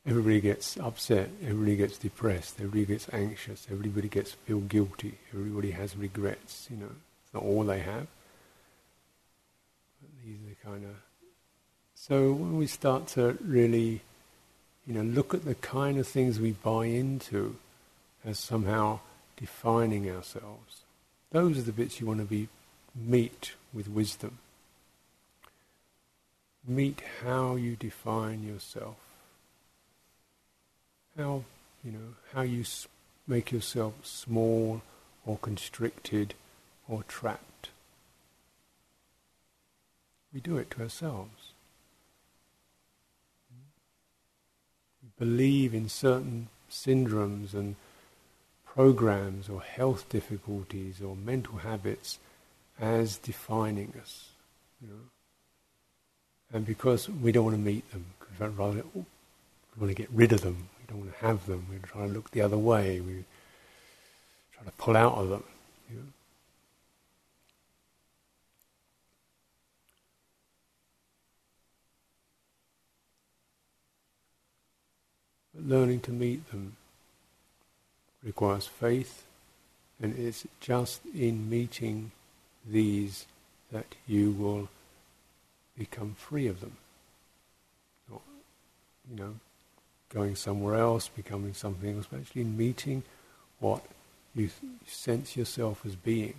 [0.07, 5.97] everybody gets upset, everybody gets depressed, everybody gets anxious, everybody gets feel guilty, everybody has
[5.97, 6.93] regrets, you know.
[7.25, 8.07] It's not all they have.
[10.01, 10.97] But these are the kind of
[11.95, 14.01] so when we start to really
[14.87, 17.57] you know, look at the kind of things we buy into
[18.25, 19.01] as somehow
[19.37, 20.83] defining ourselves.
[21.33, 22.49] Those are the bits you want to be
[22.95, 24.39] meet with wisdom.
[26.67, 28.97] Meet how you define yourself.
[31.17, 31.45] How
[31.85, 32.65] you know how you
[33.27, 34.83] make yourself small
[35.25, 36.35] or constricted
[36.89, 37.71] or trapped.
[40.33, 41.53] We do it to ourselves.
[45.03, 47.77] We believe in certain syndromes and
[48.67, 52.19] programs or health difficulties or mental habits
[52.79, 54.31] as defining us.
[54.83, 55.01] You know?
[56.53, 58.05] And because we don't want to meet them,
[58.39, 59.05] rather we
[59.79, 62.13] want to get rid of them, we don't want to have them, we try to
[62.13, 63.25] look the other way, we
[64.55, 65.45] try to pull out of them.
[65.91, 66.03] You know?
[75.55, 76.77] But learning to meet them
[78.23, 79.25] requires faith,
[80.01, 82.13] and it's just in meeting
[82.69, 83.27] these
[83.73, 84.69] that you will
[85.77, 86.77] become free of them.
[89.09, 89.35] You know,
[90.09, 93.03] going somewhere else, becoming something else, but actually meeting
[93.59, 93.83] what
[94.35, 94.51] you
[94.87, 96.35] sense yourself as being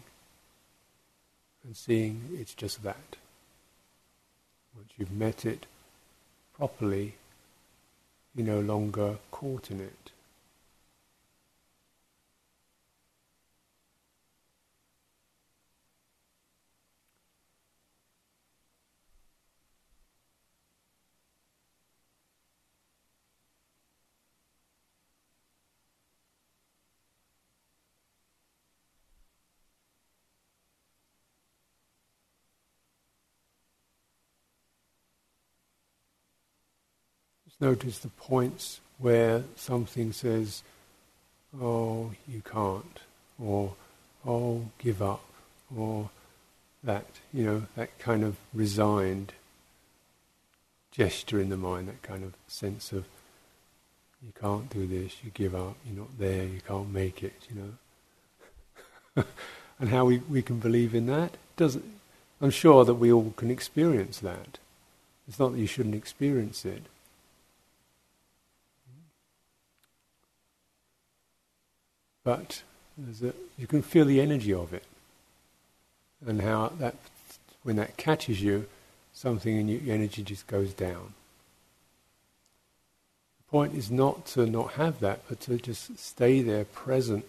[1.63, 3.18] and seeing it's just that.
[4.76, 5.65] Once you've met it
[6.55, 7.15] properly,
[8.36, 10.11] you're no longer caught in it.
[37.60, 40.64] Notice the points where something says,
[41.62, 42.99] oh, you can't,
[43.41, 43.74] or
[44.26, 45.24] oh, give up,
[45.76, 46.10] or
[46.84, 49.34] that, you know, that kind of resigned
[50.91, 53.05] gesture in the mind, that kind of sense of
[54.26, 57.74] you can't do this, you give up, you're not there, you can't make it, you
[59.16, 59.24] know.
[59.80, 61.84] and how we, we can believe in that doesn't
[62.41, 64.60] I'm sure that we all can experience that.
[65.28, 66.84] It's not that you shouldn't experience it.
[72.28, 72.61] But
[73.23, 74.84] a, you can feel the energy of it,
[76.25, 76.95] and how that
[77.63, 78.65] when that catches you,
[79.13, 81.13] something in your energy just goes down.
[83.38, 87.23] The point is not to not have that, but to just stay there, present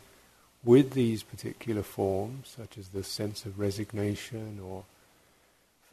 [0.65, 4.83] with these particular forms, such as the sense of resignation or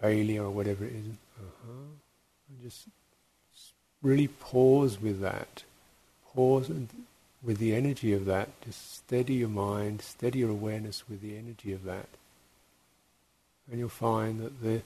[0.01, 1.05] failure or whatever it is.
[1.39, 1.91] Uh-huh.
[2.49, 2.87] And just
[4.01, 5.61] really pause with that.
[6.33, 6.89] Pause and
[7.45, 11.71] with the energy of that, just steady your mind, steady your awareness with the energy
[11.73, 12.07] of that.
[13.69, 14.81] And you'll find that the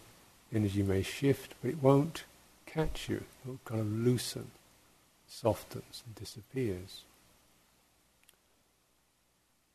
[0.54, 2.26] energy may shift, but it won't
[2.66, 3.18] catch you.
[3.18, 4.52] It will kind of loosen,
[5.28, 7.04] softens, and disappears.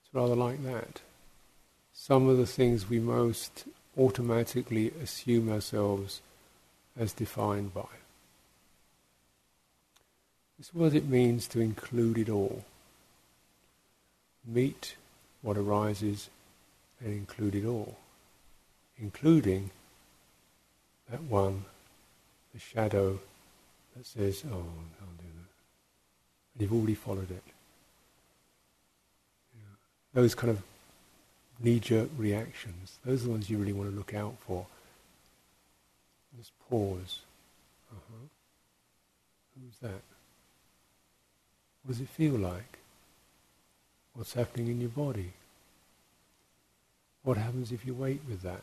[0.02, 1.00] It's rather like that.
[1.94, 3.64] Some of the things we most
[3.96, 6.20] automatically assume ourselves
[6.98, 7.82] as defined by.
[10.58, 12.64] This is what it means to include it all
[14.46, 14.96] meet
[15.42, 16.28] what arises
[17.00, 17.96] and include it all,
[18.98, 19.70] including
[21.10, 21.64] that one,
[22.52, 23.18] the shadow
[23.96, 25.50] that says, oh, I can't do that.
[26.54, 27.42] And you've already followed it.
[29.54, 30.62] You know, those kind of
[31.60, 34.66] knee-jerk reactions, those are the ones you really want to look out for.
[36.38, 37.20] Just pause.
[37.92, 38.26] Uh-huh.
[39.54, 40.02] Who's that?
[41.82, 42.78] What does it feel like?
[44.14, 45.32] What's happening in your body.
[47.22, 48.62] What happens if you wait with that?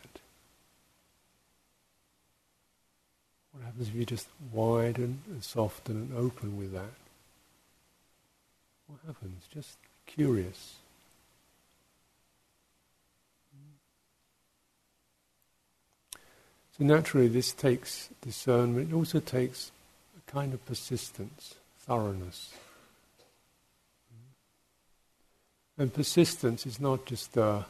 [3.52, 6.94] What happens if you just widen and soften and open with that?
[8.88, 9.44] What happens?
[9.54, 10.76] Just curious.
[16.78, 19.72] So naturally this takes discernment, it also takes
[20.18, 22.54] a kind of persistence, thoroughness.
[25.82, 27.66] And persistence is not just a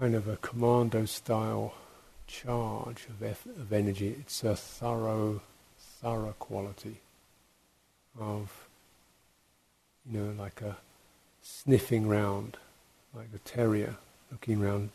[0.00, 1.74] kind of a commando style
[2.26, 5.40] charge of, of energy, it's a thorough,
[5.78, 6.96] thorough quality
[8.18, 8.66] of,
[10.10, 10.78] you know, like a
[11.40, 12.56] sniffing round,
[13.14, 13.94] like a terrier
[14.32, 14.90] looking round,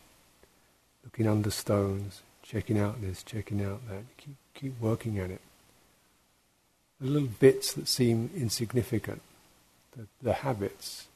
[1.06, 4.04] looking under stones, checking out this, checking out that.
[4.18, 5.42] Keep, keep working at it.
[7.00, 9.22] The little bits that seem insignificant,
[9.96, 11.08] the, the habits,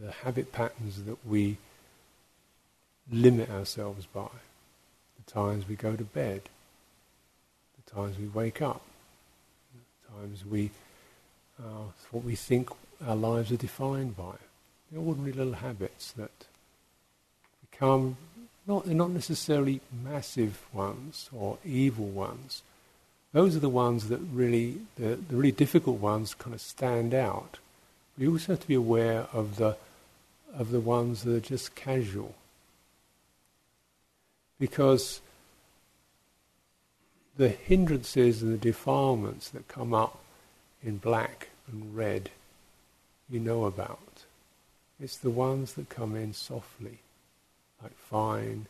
[0.00, 1.56] the, habit patterns that we
[3.10, 4.28] limit ourselves by,
[5.24, 6.42] the times we go to bed,
[7.84, 8.82] the times we wake up,
[9.74, 10.70] the times we,
[11.58, 12.70] uh, what we think
[13.06, 14.34] our lives are defined by.
[14.92, 16.30] The ordinary little habits that
[17.70, 18.16] become
[18.66, 22.62] not, they're not necessarily massive ones or evil ones.
[23.32, 27.58] Those are the ones that really, the, the really difficult ones kind of stand out.
[28.18, 29.76] We also have to be aware of the,
[30.56, 32.34] of the ones that are just casual.
[34.58, 35.20] Because
[37.36, 40.18] the hindrances and the defilements that come up
[40.82, 42.30] in black and red,
[43.28, 44.24] you know about.
[44.98, 47.00] It's the ones that come in softly
[47.82, 48.66] like fine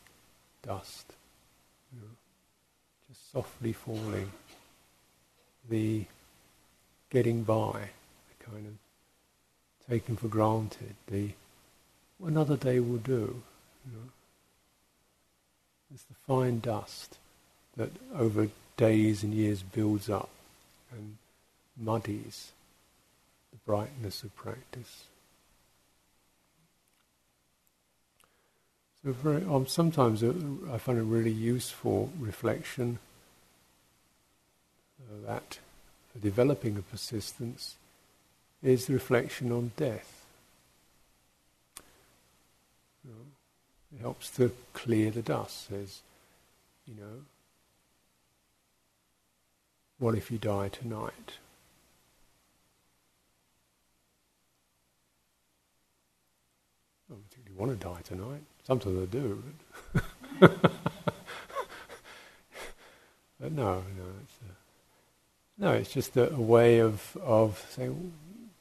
[0.61, 1.13] dust,
[1.93, 2.07] you know,
[3.07, 4.31] just softly falling.
[5.69, 6.05] The
[7.09, 7.89] getting by,
[8.29, 11.29] the kind of taken for granted, the
[12.25, 13.41] another day will do.
[13.85, 14.09] You know.
[15.93, 17.17] It's the fine dust
[17.75, 20.29] that over days and years builds up
[20.91, 21.17] and
[21.77, 22.51] muddies
[23.51, 25.03] the brightness of practice.
[29.03, 32.99] So very, um, sometimes I find a really useful reflection
[35.01, 35.59] uh, that
[36.11, 37.75] for developing a persistence
[38.61, 40.16] is the reflection on death.
[43.07, 43.13] Know,
[43.95, 45.69] it helps to clear the dust.
[45.69, 46.01] Says,
[46.85, 47.23] you know,
[49.97, 51.37] what if you die tonight?
[57.09, 58.41] I don't particularly want to die tonight.
[58.65, 59.43] Sometimes I do.
[60.39, 60.61] But,
[63.39, 63.83] but no, no,
[64.21, 68.11] it's a, no, it's just a, a, way of of saying,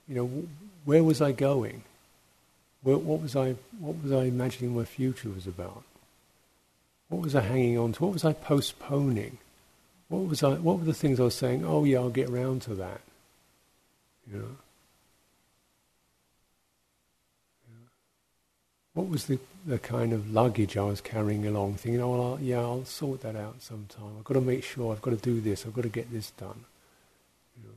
[0.06, 0.44] you know,
[0.84, 1.82] where was I going?
[2.86, 5.82] Where, what was I what was I imagining my future was about?
[7.08, 8.04] What was I hanging on to?
[8.04, 9.38] What was I postponing?
[10.06, 10.54] What was I?
[10.54, 11.64] What were the things I was saying?
[11.64, 13.00] Oh yeah, I'll get around to that.
[14.30, 14.56] You know.
[18.94, 22.40] what was the, the kind of luggage I was carrying along, thinking, oh, well, I'll,
[22.40, 24.14] yeah, I'll sort that out sometime.
[24.16, 26.30] I've got to make sure, I've got to do this, I've got to get this
[26.30, 26.64] done.
[27.58, 27.74] You know.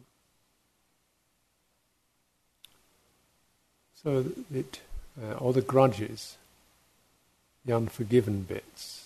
[4.01, 4.79] So it,
[5.21, 6.37] uh, or the grudges,
[7.65, 8.99] the unforgiven bits.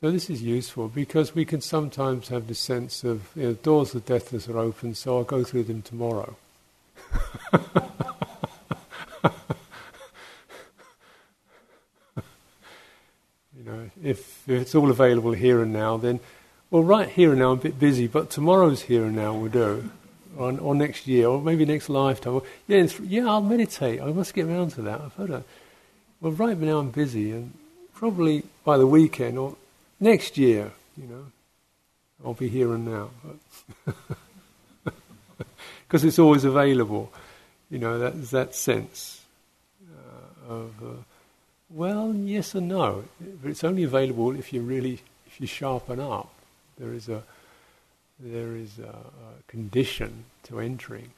[0.00, 3.96] So this is useful because we can sometimes have the sense of you know, doors
[3.96, 6.36] of deathless are open, so I'll go through them tomorrow.
[7.52, 7.60] you
[13.64, 16.20] know, if, if it's all available here and now, then,
[16.70, 19.48] well, right here and now I'm a bit busy, but tomorrow's here and now will
[19.48, 19.90] do.
[20.38, 22.42] Or, or next year, or maybe next lifetime.
[22.68, 24.00] Yeah, yeah, I'll meditate.
[24.00, 25.00] I must get around to that.
[25.00, 25.42] I've heard that.
[26.20, 27.52] Well, right now I'm busy, and
[27.92, 29.56] probably by the weekend or
[29.98, 31.26] next year, you know,
[32.24, 33.10] I'll be here and now.
[35.86, 37.12] because it's always available.
[37.70, 39.20] You know, that, that sense
[39.90, 41.02] uh, of, uh,
[41.70, 43.04] well, yes and no.
[43.42, 46.32] But it's only available if you really, if you sharpen up.
[46.78, 47.22] There is a,
[48.18, 51.10] there is a, a condition to entering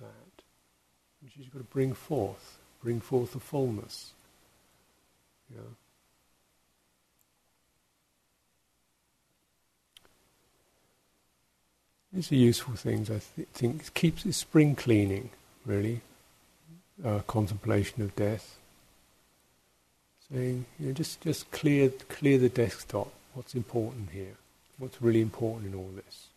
[0.00, 0.42] that,
[1.22, 4.12] which is you've got to bring forth, bring forth the fullness.
[12.14, 13.82] These are useful things, I th- think.
[13.82, 15.30] It keeps it spring cleaning,
[15.66, 16.00] really.
[17.04, 18.56] Uh, contemplation of death.
[20.32, 23.12] Saying, you know, just, just clear, clear the desktop.
[23.34, 24.36] What's important here?
[24.78, 26.28] What's really important in all this?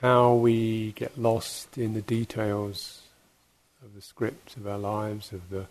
[0.00, 3.02] How we get lost in the details
[3.82, 5.66] of the scripts of our lives, of the,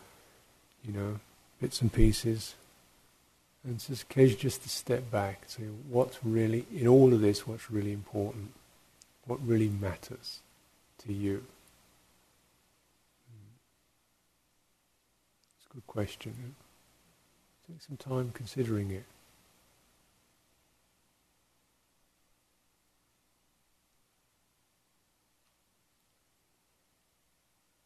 [0.84, 1.20] you know,
[1.60, 2.56] bits and pieces
[3.64, 7.48] and it's just occasion just to step back say, what's really, in all of this,
[7.48, 8.52] what's really important?
[9.26, 10.40] What really matters
[11.06, 11.46] to you?
[15.58, 16.56] It's a good question.
[17.70, 19.06] Take some time considering it.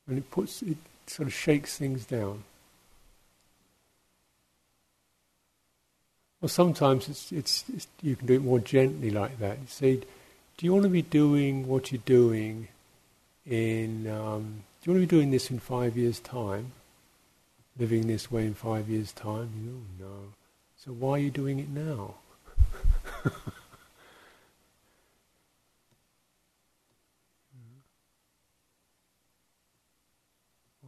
[0.07, 2.43] And it puts, it sort of shakes things down.
[6.39, 9.57] Well, sometimes it's, it's, it's, you can do it more gently like that.
[9.57, 12.67] You say, do you want to be doing what you're doing
[13.45, 16.71] in, um, do you want to be doing this in five years' time?
[17.79, 19.49] Living this way in five years' time?
[19.57, 20.15] You know, no.
[20.77, 22.15] So why are you doing it now?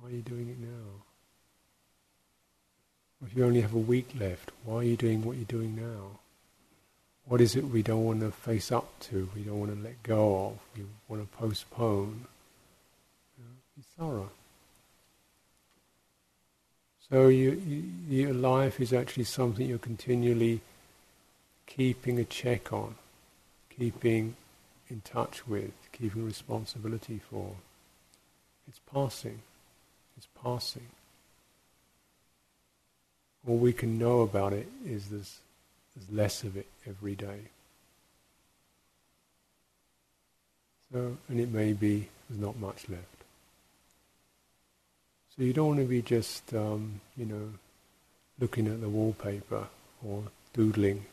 [0.10, 1.04] why are you doing it now?
[3.28, 6.20] If you only have a week left, why are you doing what you're doing now?
[7.26, 9.30] What is it we don't want to face up to?
[9.36, 10.60] We don't want to let go of.
[10.76, 12.26] We want to postpone.
[13.78, 13.84] Be.
[17.12, 20.62] So you, you, your life is actually something you're continually
[21.68, 22.96] keeping a check on,
[23.70, 24.36] keeping
[24.90, 27.52] in touch with, keeping responsibility for.
[28.68, 29.42] It's passing.
[30.20, 30.88] It's passing.
[33.48, 35.40] All we can know about it is there's,
[35.96, 37.40] there's less of it every day.
[40.92, 43.06] So, and it may be there's not much left.
[45.38, 47.54] So you don't want to be just, um, you know,
[48.42, 49.68] looking at the wallpaper
[50.06, 51.06] or doodling.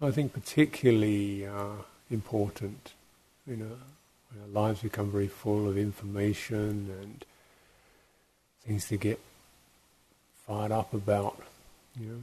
[0.00, 1.76] I think particularly uh,
[2.10, 2.92] important,
[3.46, 3.76] you know,
[4.40, 7.24] our lives become very full of information and
[8.64, 9.20] things to get
[10.46, 11.40] fired up about,
[11.98, 12.22] you know.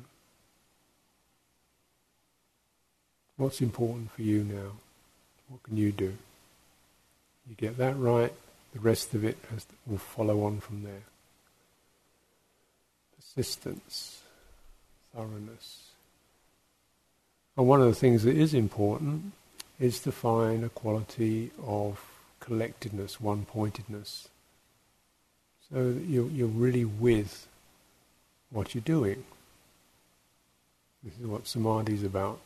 [3.37, 4.71] What's important for you now?
[5.49, 6.13] What can you do?
[7.49, 8.31] You get that right,
[8.73, 11.03] the rest of it has, will follow on from there.
[13.15, 14.21] Persistence,
[15.15, 15.89] thoroughness.
[17.57, 19.33] And one of the things that is important
[19.79, 21.99] is to find a quality of
[22.39, 24.27] collectedness, one pointedness.
[25.69, 27.47] So that you're, you're really with
[28.51, 29.23] what you're doing.
[31.03, 32.39] This is what samadhi is about.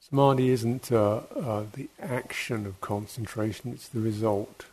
[0.00, 4.64] Samadhi isn't uh, uh, the action of concentration, it's the result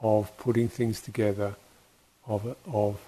[0.00, 1.56] of putting things together,
[2.26, 3.00] of, of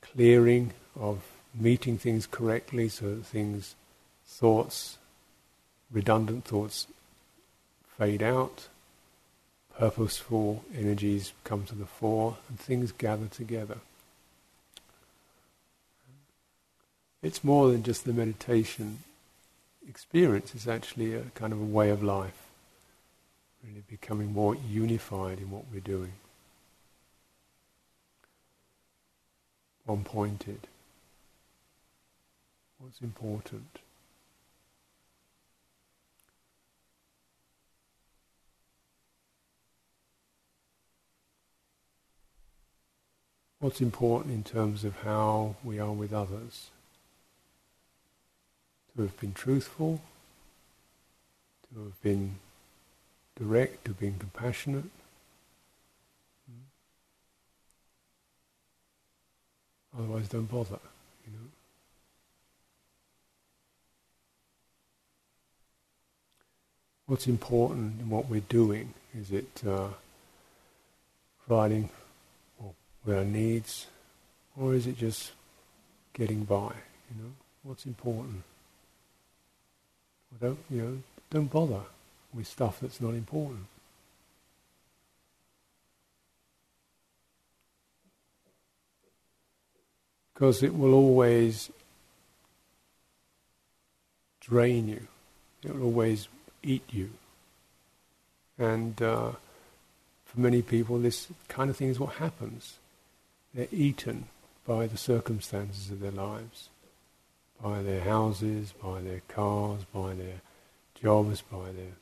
[0.00, 1.22] clearing, of
[1.54, 3.74] meeting things correctly so that things,
[4.26, 4.96] thoughts,
[5.92, 6.86] redundant thoughts
[7.98, 8.68] fade out,
[9.76, 13.78] purposeful energies come to the fore, and things gather together.
[17.22, 19.00] It's more than just the meditation
[19.88, 22.46] experience, it's actually a kind of a way of life,
[23.64, 26.12] really becoming more unified in what we're doing.
[29.84, 30.66] One pointed.
[32.78, 33.78] What's important?
[43.62, 46.70] What's important in terms of how we are with others?
[48.96, 50.00] To have been truthful,
[51.72, 52.40] to have been
[53.38, 54.90] direct, to have been compassionate.
[59.96, 60.80] Otherwise, don't bother,
[61.24, 61.48] you know.
[67.06, 68.92] What's important in what we're doing?
[69.16, 69.90] Is it uh,
[71.46, 71.90] providing
[73.04, 73.86] with our needs,
[74.56, 75.32] or is it just
[76.12, 76.72] getting by?
[77.10, 77.32] You know,
[77.62, 78.42] what's important?
[80.30, 80.98] Well, don't you know?
[81.30, 81.80] Don't bother
[82.34, 83.66] with stuff that's not important.
[90.34, 91.70] Because it will always
[94.40, 95.06] drain you.
[95.62, 96.28] It will always
[96.62, 97.10] eat you.
[98.58, 99.32] And uh,
[100.24, 102.78] for many people, this kind of thing is what happens.
[103.54, 104.26] They're eaten
[104.66, 106.68] by the circumstances of their lives,
[107.62, 110.40] by their houses, by their cars, by their
[111.00, 111.96] jobs, by their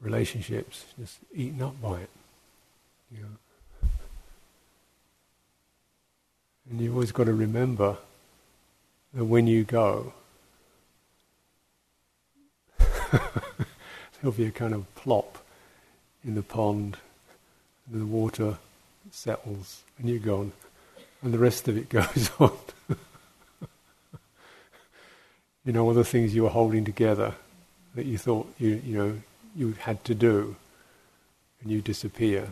[0.00, 2.10] relationships, just eaten up by it.
[3.10, 3.88] You know.
[6.70, 7.96] And you've always got to remember
[9.14, 10.12] that when you go,
[14.20, 15.38] there'll be a kind of plop
[16.24, 16.98] in the pond,
[17.90, 18.58] and the water
[19.10, 20.52] settles, and you're gone,
[21.22, 22.52] and the rest of it goes on.
[25.64, 27.34] you know, all the things you were holding together
[27.94, 29.18] that you thought you you know
[29.56, 30.56] you had to do,
[31.62, 32.48] and you disappear.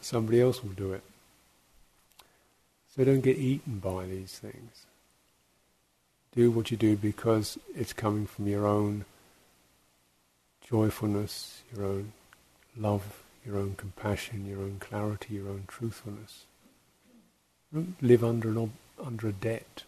[0.00, 1.02] Somebody else will do it.
[2.94, 4.86] So don't get eaten by these things.
[6.34, 9.04] Do what you do because it's coming from your own
[10.68, 12.12] joyfulness, your own
[12.76, 16.44] love your own compassion, your own clarity, your own truthfulness.
[17.72, 19.84] Don't live under an ob- under a debt.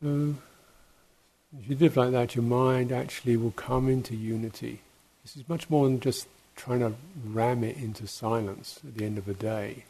[0.00, 0.34] So,
[1.58, 4.80] if you live like that, your mind actually will come into unity.
[5.22, 6.94] This is much more than just trying to
[7.24, 9.84] ram it into silence at the end of a day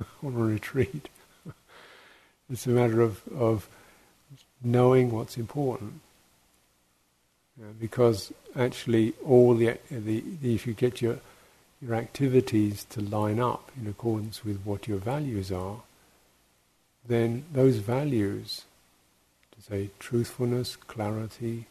[0.22, 1.08] on a retreat.
[2.50, 3.68] it's a matter of, of
[4.64, 6.00] knowing what's important.
[7.78, 11.18] Because actually, all the, the, the if you get your
[11.82, 15.80] your activities to line up in accordance with what your values are,
[17.06, 18.62] then those values,
[19.56, 21.66] to say truthfulness, clarity,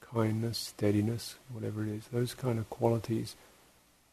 [0.00, 3.36] kindness, steadiness, whatever it is, those kind of qualities,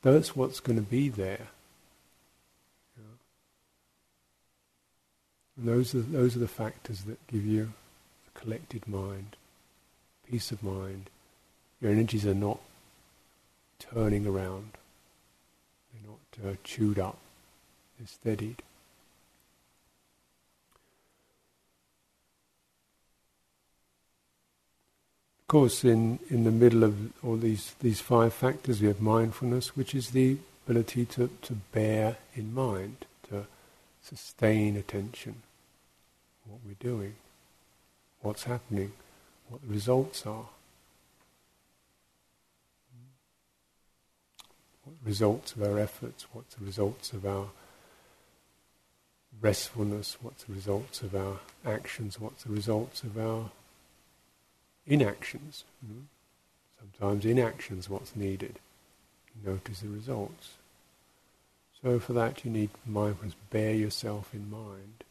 [0.01, 1.47] that's what's going to be there.
[5.55, 7.71] And those are, those are the factors that give you
[8.33, 9.35] collected mind,
[10.29, 11.09] peace of mind.
[11.81, 12.59] Your energies are not
[13.79, 14.71] turning around.
[15.91, 17.17] They're not uh, chewed up.
[17.97, 18.61] They're steadied.
[25.41, 29.75] Of course, in, in the middle of all these, these five factors, we have mindfulness,
[29.75, 33.45] which is the ability to, to bear in mind, to
[34.01, 35.35] sustain attention,
[36.47, 37.13] what we're doing,
[38.23, 38.93] what's happening,
[39.49, 40.47] what the results are.
[44.83, 47.47] What the results of our efforts, what's the results of our
[49.41, 53.51] restfulness, what's the results of our actions, what's the results of our
[54.87, 55.63] inactions.
[55.85, 56.01] Hmm?
[56.79, 58.59] Sometimes inactions what's needed.
[59.45, 60.51] Notice the results.
[61.81, 65.02] So for that you need mindfulness, bear yourself in mind.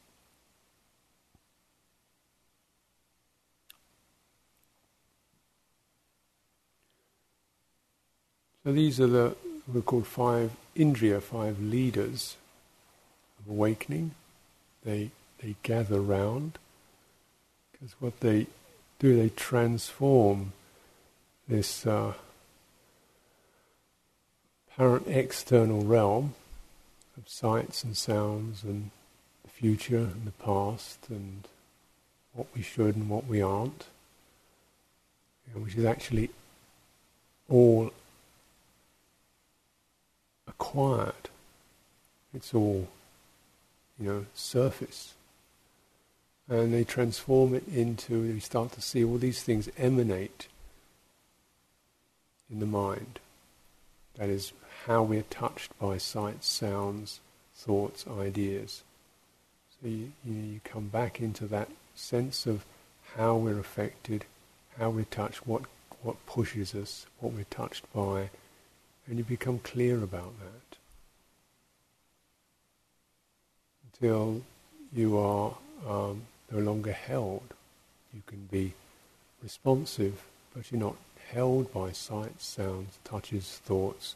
[8.64, 9.36] So these are the
[9.72, 12.36] we're called five indriya, five leaders
[13.40, 14.12] of awakening.
[14.84, 15.10] They
[15.42, 16.58] they gather round
[17.72, 18.46] because what they
[19.00, 20.52] do, they transform
[21.48, 22.12] this uh,
[24.68, 26.34] apparent external realm
[27.16, 28.90] of sights and sounds and
[29.42, 31.48] the future and the past and
[32.32, 33.86] what we should and what we aren't,
[35.52, 36.30] which is actually
[37.48, 37.90] all
[40.62, 41.28] acquired.
[42.32, 42.88] It's all,
[43.98, 45.14] you know, surface.
[46.48, 50.46] And they transform it into, you start to see all these things emanate
[52.50, 53.18] in the mind.
[54.16, 54.52] That is
[54.86, 57.20] how we're touched by sights, sounds,
[57.54, 58.82] thoughts, ideas.
[59.70, 62.64] So you, you, you come back into that sense of
[63.16, 64.24] how we're affected,
[64.78, 65.62] how we're touched, what,
[66.02, 68.30] what pushes us, what we're touched by,
[69.06, 70.76] and you become clear about that.
[73.92, 74.42] Until
[74.94, 75.56] you are
[75.88, 77.54] um, no longer held.
[78.14, 78.74] You can be
[79.42, 80.22] responsive,
[80.54, 80.96] but you're not
[81.30, 84.14] held by sights, sounds, touches, thoughts,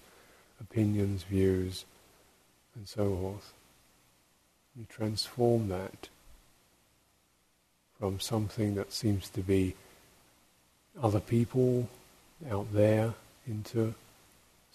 [0.61, 1.85] opinions, views,
[2.75, 3.53] and so forth.
[4.79, 6.09] You transform that
[7.99, 9.75] from something that seems to be
[11.03, 11.89] other people
[12.51, 13.15] out there
[13.47, 13.95] into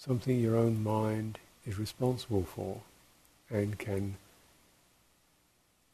[0.04, 2.80] something your own mind is responsible for
[3.48, 4.16] and can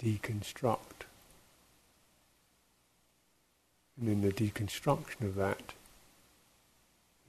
[0.03, 1.05] deconstruct.
[4.01, 5.75] And in the deconstruction of that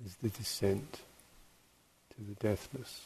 [0.06, 1.02] is the descent
[2.12, 3.02] to the deathless.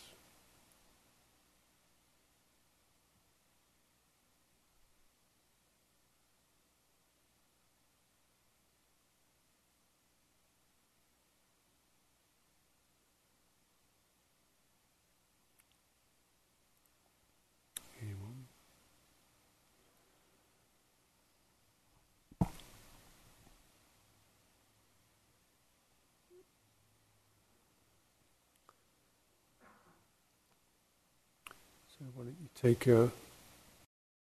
[32.64, 33.11] Take a